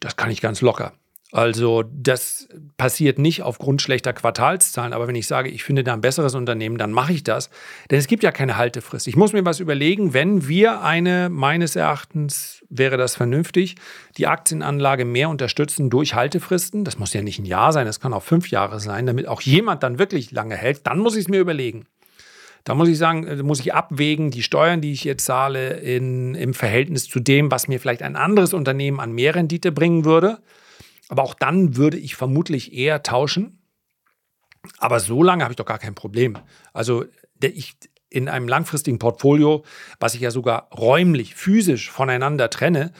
Das 0.00 0.16
kann 0.16 0.30
ich 0.30 0.40
ganz 0.40 0.60
locker. 0.60 0.94
Also 1.32 1.82
das 1.82 2.48
passiert 2.76 3.18
nicht 3.18 3.42
aufgrund 3.42 3.82
schlechter 3.82 4.12
Quartalszahlen, 4.12 4.92
aber 4.92 5.08
wenn 5.08 5.16
ich 5.16 5.26
sage, 5.26 5.50
ich 5.50 5.64
finde 5.64 5.82
da 5.82 5.92
ein 5.92 6.00
besseres 6.00 6.36
Unternehmen, 6.36 6.78
dann 6.78 6.92
mache 6.92 7.12
ich 7.12 7.24
das. 7.24 7.50
Denn 7.90 7.98
es 7.98 8.06
gibt 8.06 8.22
ja 8.22 8.30
keine 8.30 8.56
Haltefrist. 8.56 9.08
Ich 9.08 9.16
muss 9.16 9.32
mir 9.32 9.44
was 9.44 9.58
überlegen, 9.58 10.14
wenn 10.14 10.46
wir 10.46 10.82
eine, 10.82 11.28
meines 11.28 11.74
Erachtens 11.74 12.64
wäre 12.70 12.96
das 12.96 13.16
vernünftig, 13.16 13.74
die 14.16 14.28
Aktienanlage 14.28 15.04
mehr 15.04 15.28
unterstützen 15.28 15.90
durch 15.90 16.14
Haltefristen. 16.14 16.84
Das 16.84 16.98
muss 16.98 17.12
ja 17.12 17.22
nicht 17.22 17.40
ein 17.40 17.44
Jahr 17.44 17.72
sein, 17.72 17.86
das 17.86 17.98
kann 17.98 18.14
auch 18.14 18.22
fünf 18.22 18.50
Jahre 18.50 18.78
sein, 18.78 19.04
damit 19.04 19.26
auch 19.26 19.40
jemand 19.40 19.82
dann 19.82 19.98
wirklich 19.98 20.30
lange 20.30 20.56
hält. 20.56 20.86
Dann 20.86 21.00
muss 21.00 21.16
ich 21.16 21.24
es 21.24 21.28
mir 21.28 21.40
überlegen. 21.40 21.86
Da 22.66 22.74
muss 22.74 22.88
ich 22.88 22.98
sagen, 22.98 23.24
äh, 23.24 23.36
muss 23.44 23.60
ich 23.60 23.72
abwägen, 23.72 24.32
die 24.32 24.42
Steuern, 24.42 24.80
die 24.80 24.92
ich 24.92 25.04
jetzt 25.04 25.24
zahle, 25.24 25.74
in, 25.78 26.34
im 26.34 26.52
Verhältnis 26.52 27.08
zu 27.08 27.20
dem, 27.20 27.50
was 27.52 27.68
mir 27.68 27.78
vielleicht 27.78 28.02
ein 28.02 28.16
anderes 28.16 28.52
Unternehmen 28.52 28.98
an 28.98 29.12
mehr 29.12 29.36
Rendite 29.36 29.70
bringen 29.70 30.04
würde. 30.04 30.42
Aber 31.08 31.22
auch 31.22 31.34
dann 31.34 31.76
würde 31.76 31.96
ich 31.96 32.16
vermutlich 32.16 32.74
eher 32.74 33.04
tauschen. 33.04 33.60
Aber 34.78 34.98
so 34.98 35.22
lange 35.22 35.44
habe 35.44 35.52
ich 35.52 35.56
doch 35.56 35.64
gar 35.64 35.78
kein 35.78 35.94
Problem. 35.94 36.36
Also 36.72 37.04
ich 37.40 37.76
in 38.10 38.28
einem 38.28 38.48
langfristigen 38.48 38.98
Portfolio, 38.98 39.64
was 40.00 40.16
ich 40.16 40.20
ja 40.20 40.32
sogar 40.32 40.68
räumlich, 40.72 41.36
physisch 41.36 41.88
voneinander 41.92 42.50
trenne, 42.50 42.92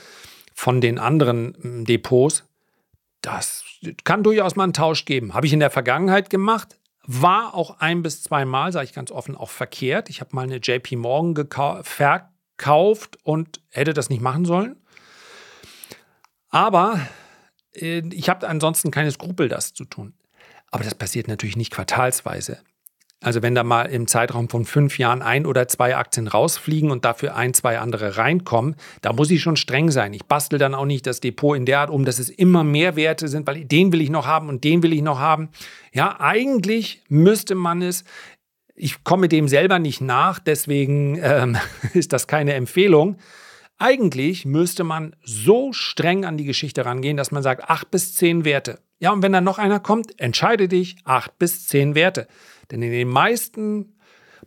von 0.53 0.79
den 0.79 0.97
anderen 0.97 1.57
hm, 1.59 1.85
Depots, 1.85 2.45
das 3.19 3.65
kann 4.05 4.23
durchaus 4.23 4.55
mal 4.55 4.63
einen 4.63 4.73
Tausch 4.73 5.03
geben. 5.03 5.33
Habe 5.33 5.45
ich 5.45 5.51
in 5.51 5.59
der 5.59 5.71
Vergangenheit 5.71 6.29
gemacht, 6.29 6.79
war 7.07 7.55
auch 7.55 7.79
ein 7.79 8.03
bis 8.03 8.21
zweimal, 8.21 8.73
sage 8.73 8.85
ich 8.85 8.93
ganz 8.93 9.11
offen, 9.11 9.35
auch 9.35 9.49
verkehrt. 9.49 10.09
Ich 10.09 10.19
habe 10.19 10.35
mal 10.35 10.43
eine 10.43 10.57
JP 10.57 10.97
Morgan 10.97 11.47
verkauft 11.83 13.17
und 13.23 13.61
hätte 13.69 13.93
das 13.93 14.09
nicht 14.09 14.21
machen 14.21 14.43
sollen. 14.43 14.75
Aber 16.49 16.99
äh, 17.73 18.03
ich 18.11 18.29
habe 18.29 18.47
ansonsten 18.47 18.91
keine 18.91 19.11
Skrupel, 19.11 19.47
das 19.47 19.73
zu 19.73 19.85
tun. 19.85 20.13
Aber 20.69 20.83
das 20.83 20.95
passiert 20.95 21.29
natürlich 21.29 21.55
nicht 21.55 21.71
quartalsweise. 21.71 22.59
Also 23.19 23.41
wenn 23.41 23.55
da 23.55 23.63
mal 23.63 23.83
im 23.85 24.05
Zeitraum 24.05 24.47
von 24.47 24.63
fünf 24.63 24.99
Jahren 24.99 25.23
ein 25.23 25.47
oder 25.47 25.67
zwei 25.67 25.95
Aktien 25.95 26.27
rausfliegen 26.27 26.91
und 26.91 27.03
dafür 27.03 27.35
ein, 27.35 27.55
zwei 27.55 27.79
andere 27.79 28.17
reinkommen, 28.17 28.75
da 29.01 29.11
muss 29.11 29.31
ich 29.31 29.41
schon 29.41 29.55
streng 29.55 29.89
sein. 29.89 30.13
Ich 30.13 30.25
bastel 30.25 30.59
dann 30.59 30.75
auch 30.75 30.85
nicht 30.85 31.07
das 31.07 31.19
Depot 31.19 31.57
in 31.57 31.65
der 31.65 31.79
Art 31.79 31.89
um, 31.89 32.05
dass 32.05 32.19
es 32.19 32.29
immer 32.29 32.63
mehr 32.63 32.95
Werte 32.95 33.27
sind, 33.27 33.47
weil 33.47 33.65
den 33.65 33.91
will 33.91 34.01
ich 34.01 34.11
noch 34.11 34.27
haben 34.27 34.49
und 34.49 34.63
den 34.63 34.83
will 34.83 34.93
ich 34.93 35.01
noch 35.01 35.19
haben. 35.19 35.49
Ja, 35.93 36.19
eigentlich 36.19 37.01
müsste 37.09 37.55
man 37.55 37.81
es, 37.81 38.03
ich 38.75 39.03
komme 39.03 39.29
dem 39.29 39.47
selber 39.47 39.79
nicht 39.79 39.99
nach, 39.99 40.37
deswegen 40.37 41.17
ähm, 41.19 41.57
ist 41.93 42.13
das 42.13 42.27
keine 42.27 42.53
Empfehlung. 42.53 43.17
Eigentlich 43.79 44.45
müsste 44.45 44.83
man 44.83 45.15
so 45.23 45.73
streng 45.73 46.23
an 46.23 46.37
die 46.37 46.45
Geschichte 46.45 46.85
rangehen, 46.85 47.17
dass 47.17 47.31
man 47.31 47.41
sagt, 47.41 47.67
acht 47.67 47.89
bis 47.89 48.13
zehn 48.13 48.45
Werte. 48.45 48.79
Ja, 48.99 49.11
und 49.11 49.21
wenn 49.21 49.31
dann 49.31 49.43
noch 49.43 49.59
einer 49.59 49.79
kommt, 49.79 50.19
entscheide 50.19 50.67
dich, 50.67 50.97
acht 51.03 51.37
bis 51.37 51.67
zehn 51.67 51.95
Werte. 51.95 52.27
Denn 52.71 52.81
in 52.81 52.91
den 52.91 53.07
meisten 53.07 53.97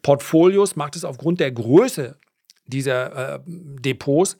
Portfolios 0.02 0.76
macht 0.76 0.96
es 0.96 1.04
aufgrund 1.04 1.40
der 1.40 1.52
Größe 1.52 2.18
dieser 2.66 3.36
äh, 3.36 3.40
Depots 3.46 4.36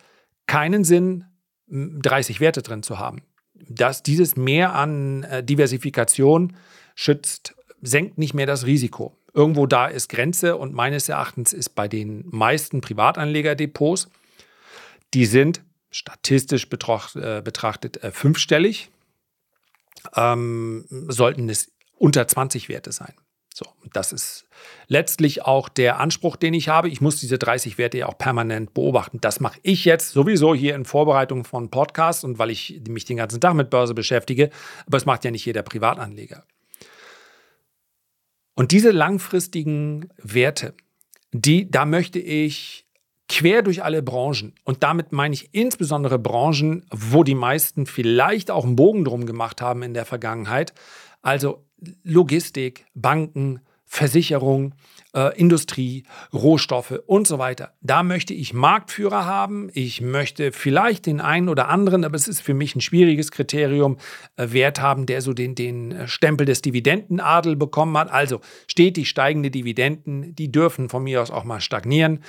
keinen 0.47 0.85
Sinn, 0.85 1.25
30 1.69 2.41
Werte 2.41 2.63
drin 2.63 2.83
zu 2.83 2.99
haben. 2.99 3.23
Dass 3.55 4.03
dieses 4.03 4.37
Mehr 4.37 4.75
an 4.75 5.23
äh, 5.25 5.45
Diversifikation 5.45 6.57
schützt, 6.95 7.55
senkt 7.81 8.19
nicht 8.19 8.35
mehr 8.35 8.47
das 8.47 8.67
Risiko. 8.67 9.17
Irgendwo 9.33 9.67
da 9.67 9.87
ist 9.87 10.09
Grenze 10.09 10.57
und 10.57 10.75
meines 10.75 11.09
Erachtens 11.09 11.53
ist 11.53 11.71
bei 11.71 11.87
den 11.87 12.25
meisten 12.27 12.81
Privatanlegerdepots 12.81 14.09
die 15.15 15.27
sind 15.27 15.63
statistisch 15.91 16.69
betracht, 16.69 17.17
äh, 17.17 17.43
betrachtet 17.45 18.03
äh, 18.03 18.13
fünfstellig, 18.13 18.91
ähm, 20.15 20.85
sollten 20.89 21.49
es 21.49 21.73
unter 21.97 22.27
20 22.27 22.69
Werte 22.69 22.93
sein. 22.93 23.15
So, 23.53 23.67
das 23.93 24.13
ist 24.13 24.47
letztlich 24.87 25.43
auch 25.45 25.69
der 25.69 25.99
Anspruch, 25.99 26.37
den 26.37 26.55
ich 26.55 26.69
habe. 26.69 26.89
Ich 26.89 27.01
muss 27.01 27.21
diese 27.21 27.37
30 27.37 27.79
Werte 27.79 27.99
ja 27.99 28.07
auch 28.07 28.17
permanent 28.17 28.73
beobachten. 28.75 29.21
Das 29.21 29.41
mache 29.41 29.59
ich 29.63 29.85
jetzt 29.85 30.11
sowieso 30.11 30.55
hier 30.55 30.75
in 30.75 30.85
Vorbereitung 30.85 31.45
von 31.45 31.71
Podcasts 31.71 32.25
und 32.25 32.39
weil 32.39 32.51
ich 32.51 32.81
mich 32.89 33.05
den 33.05 33.19
ganzen 33.19 33.41
Tag 33.41 33.55
mit 33.55 33.69
Börse 33.69 33.95
beschäftige. 33.95 34.51
Aber 34.87 34.97
es 34.97 35.05
macht 35.05 35.25
ja 35.25 35.31
nicht 35.31 35.45
jeder 35.45 35.63
Privatanleger. 35.63 36.45
Und 38.55 38.73
diese 38.73 38.93
langfristigen 38.93 40.09
Werte, 40.17 40.75
die, 41.33 41.71
da 41.71 41.85
möchte 41.85 42.19
ich 42.19 42.87
quer 43.31 43.63
durch 43.63 43.85
alle 43.85 44.03
Branchen. 44.03 44.55
Und 44.65 44.83
damit 44.83 45.13
meine 45.13 45.35
ich 45.35 45.51
insbesondere 45.53 46.19
Branchen, 46.19 46.85
wo 46.91 47.23
die 47.23 47.37
meisten 47.37 47.87
vielleicht 47.87 48.51
auch 48.51 48.65
einen 48.65 48.75
Bogen 48.77 49.05
drum 49.05 49.25
gemacht 49.25 49.63
haben 49.63 49.83
in 49.83 49.95
der 49.95 50.05
Vergangenheit. 50.05 50.75
Also 51.23 51.65
Logistik, 52.03 52.87
Banken, 52.95 53.61
Versicherung, 53.87 54.75
äh, 55.15 55.37
Industrie, 55.39 56.05
Rohstoffe 56.33 57.01
und 57.07 57.27
so 57.29 57.39
weiter. 57.39 57.73
Da 57.81 58.03
möchte 58.03 58.35
ich 58.35 58.53
Marktführer 58.53 59.27
haben. 59.27 59.71
Ich 59.75 60.01
möchte 60.01 60.51
vielleicht 60.51 61.07
den 61.07 61.21
einen 61.21 61.49
oder 61.49 61.69
anderen, 61.69 62.05
aber 62.05 62.17
es 62.17 62.27
ist 62.27 62.41
für 62.41 62.55
mich 62.55 62.75
ein 62.75 62.81
schwieriges 62.81 63.31
Kriterium, 63.31 63.97
äh, 64.37 64.51
Wert 64.51 64.81
haben, 64.81 65.07
der 65.07 65.23
so 65.23 65.33
den, 65.33 65.55
den 65.55 66.09
Stempel 66.09 66.47
des 66.47 66.63
Dividendenadel 66.63 67.55
bekommen 67.55 67.97
hat. 67.97 68.11
Also 68.11 68.41
stetig 68.67 69.09
steigende 69.09 69.51
Dividenden, 69.53 70.35
die 70.35 70.51
dürfen 70.51 70.89
von 70.89 71.05
mir 71.05 71.23
aus 71.23 71.31
auch 71.31 71.45
mal 71.45 71.61
stagnieren. 71.61 72.25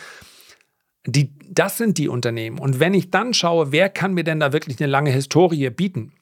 Die, 1.05 1.33
das 1.49 1.77
sind 1.77 1.97
die 1.97 2.07
Unternehmen. 2.07 2.59
Und 2.59 2.79
wenn 2.79 2.93
ich 2.93 3.09
dann 3.09 3.33
schaue, 3.33 3.71
wer 3.71 3.89
kann 3.89 4.13
mir 4.13 4.23
denn 4.23 4.39
da 4.39 4.53
wirklich 4.53 4.79
eine 4.79 4.91
lange 4.91 5.11
Historie 5.11 5.69
bieten? 5.69 6.13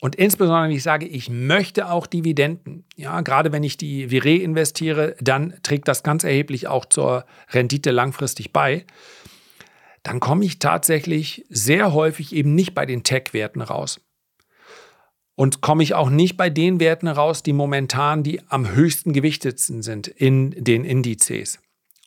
Und 0.00 0.14
insbesondere, 0.14 0.64
wenn 0.64 0.76
ich 0.76 0.82
sage, 0.82 1.06
ich 1.06 1.30
möchte 1.30 1.90
auch 1.90 2.06
Dividenden. 2.06 2.84
Ja, 2.96 3.22
gerade 3.22 3.50
wenn 3.52 3.64
ich 3.64 3.78
die 3.78 4.10
Vire 4.10 4.36
investiere, 4.36 5.16
dann 5.20 5.54
trägt 5.62 5.88
das 5.88 6.02
ganz 6.02 6.22
erheblich 6.22 6.68
auch 6.68 6.84
zur 6.84 7.24
Rendite 7.50 7.92
langfristig 7.92 8.52
bei. 8.52 8.84
Dann 10.02 10.20
komme 10.20 10.44
ich 10.44 10.58
tatsächlich 10.58 11.46
sehr 11.48 11.94
häufig 11.94 12.34
eben 12.34 12.54
nicht 12.54 12.74
bei 12.74 12.84
den 12.84 13.04
Tech-Werten 13.04 13.62
raus. 13.62 14.00
Und 15.34 15.60
komme 15.60 15.82
ich 15.82 15.94
auch 15.94 16.10
nicht 16.10 16.36
bei 16.36 16.50
den 16.50 16.78
Werten 16.78 17.08
raus, 17.08 17.42
die 17.42 17.52
momentan 17.52 18.22
die 18.22 18.40
am 18.48 18.70
höchsten 18.70 19.12
gewichtetsten 19.12 19.82
sind 19.82 20.08
in 20.08 20.52
den 20.52 20.84
Indizes. 20.84 21.58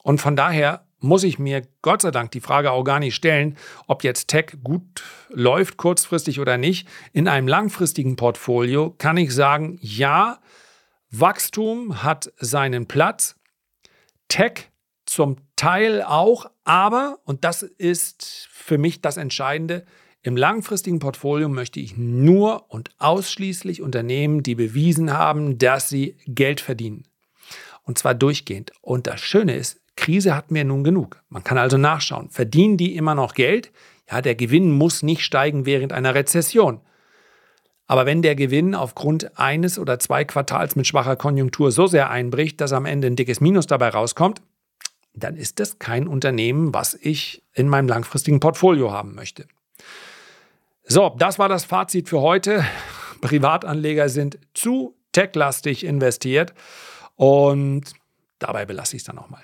Und 0.04 0.22
von 0.22 0.36
daher 0.36 0.88
muss 1.00 1.24
ich 1.24 1.40
mir 1.40 1.64
Gott 1.82 2.02
sei 2.02 2.12
Dank 2.12 2.32
die 2.32 2.42
Frage 2.42 2.72
auch 2.72 2.84
gar 2.84 3.00
nicht 3.00 3.16
stellen, 3.16 3.58
ob 3.88 4.04
jetzt 4.04 4.28
Tech 4.28 4.58
gut 4.64 5.04
läuft 5.30 5.78
kurzfristig 5.78 6.40
oder 6.40 6.58
nicht. 6.58 6.88
In 7.14 7.28
einem 7.28 7.48
langfristigen 7.48 8.16
Portfolio 8.16 8.94
kann 8.98 9.18
ich 9.18 9.34
sagen, 9.34 9.78
ja, 9.82 10.40
Wachstum 11.12 12.04
hat 12.04 12.32
seinen 12.38 12.86
Platz, 12.88 13.36
Tech 14.28 14.70
zum 15.06 15.38
Teil 15.56 16.04
auch, 16.04 16.52
aber, 16.64 17.20
und 17.24 17.44
das 17.44 17.64
ist 17.64 18.48
für 18.52 18.78
mich 18.78 19.02
das 19.02 19.18
Entscheidende, 19.18 19.86
im 20.22 20.36
langfristigen 20.36 21.00
Portfolio 21.00 21.48
möchte 21.48 21.80
ich 21.80 21.98
nur 21.98 22.70
und 22.70 22.92
ausschließlich 23.00 23.82
Unternehmen, 23.82 24.44
die 24.44 24.54
bewiesen 24.54 25.14
haben, 25.14 25.58
dass 25.58 25.90
sie 25.90 26.18
Geld 26.28 26.60
verdienen. 26.60 27.06
Und 27.84 27.98
zwar 27.98 28.14
durchgehend. 28.14 28.72
Und 28.82 29.08
das 29.08 29.22
Schöne 29.22 29.56
ist, 29.56 29.82
Krise 30.00 30.36
hatten 30.36 30.56
wir 30.56 30.64
nun 30.64 30.84
genug. 30.86 31.22
Man 31.30 31.44
kann 31.44 31.58
also 31.58 31.78
nachschauen. 31.78 32.30
Verdienen 32.30 32.78
die 32.78 32.96
immer 32.96 33.16
noch 33.16 33.34
Geld? 33.34 33.72
Ja, 34.10 34.22
der 34.22 34.36
Gewinn 34.36 34.72
muss 34.72 35.04
nicht 35.04 35.24
steigen 35.24 35.66
während 35.66 35.92
einer 35.92 36.16
Rezession. 36.16 36.80
Aber 37.86 38.06
wenn 38.06 38.22
der 38.22 38.36
Gewinn 38.36 38.76
aufgrund 38.76 39.38
eines 39.38 39.78
oder 39.78 40.00
zwei 40.00 40.24
Quartals 40.24 40.76
mit 40.76 40.88
schwacher 40.88 41.16
Konjunktur 41.16 41.72
so 41.72 41.86
sehr 41.86 42.10
einbricht, 42.10 42.62
dass 42.62 42.72
am 42.72 42.86
Ende 42.86 43.08
ein 43.08 43.16
dickes 43.16 43.42
Minus 43.42 43.68
dabei 43.68 43.90
rauskommt, 43.90 44.42
dann 45.14 45.36
ist 45.36 45.60
das 45.60 45.80
kein 45.80 46.08
Unternehmen, 46.08 46.74
was 46.74 46.94
ich 46.94 47.44
in 47.54 47.68
meinem 47.68 47.88
langfristigen 47.88 48.40
Portfolio 48.40 48.92
haben 48.92 49.16
möchte. 49.16 49.48
So, 50.84 51.14
das 51.18 51.40
war 51.40 51.50
das 51.50 51.66
Fazit 51.66 52.08
für 52.08 52.22
heute. 52.22 52.64
Privatanleger 53.22 54.08
sind 54.08 54.40
zu 54.54 54.96
techlastig 55.12 55.84
investiert 55.84 56.54
und 57.16 57.84
dabei 58.38 58.66
belasse 58.66 58.96
ich 58.96 59.02
es 59.02 59.06
dann 59.06 59.18
auch 59.18 59.30
mal. 59.30 59.44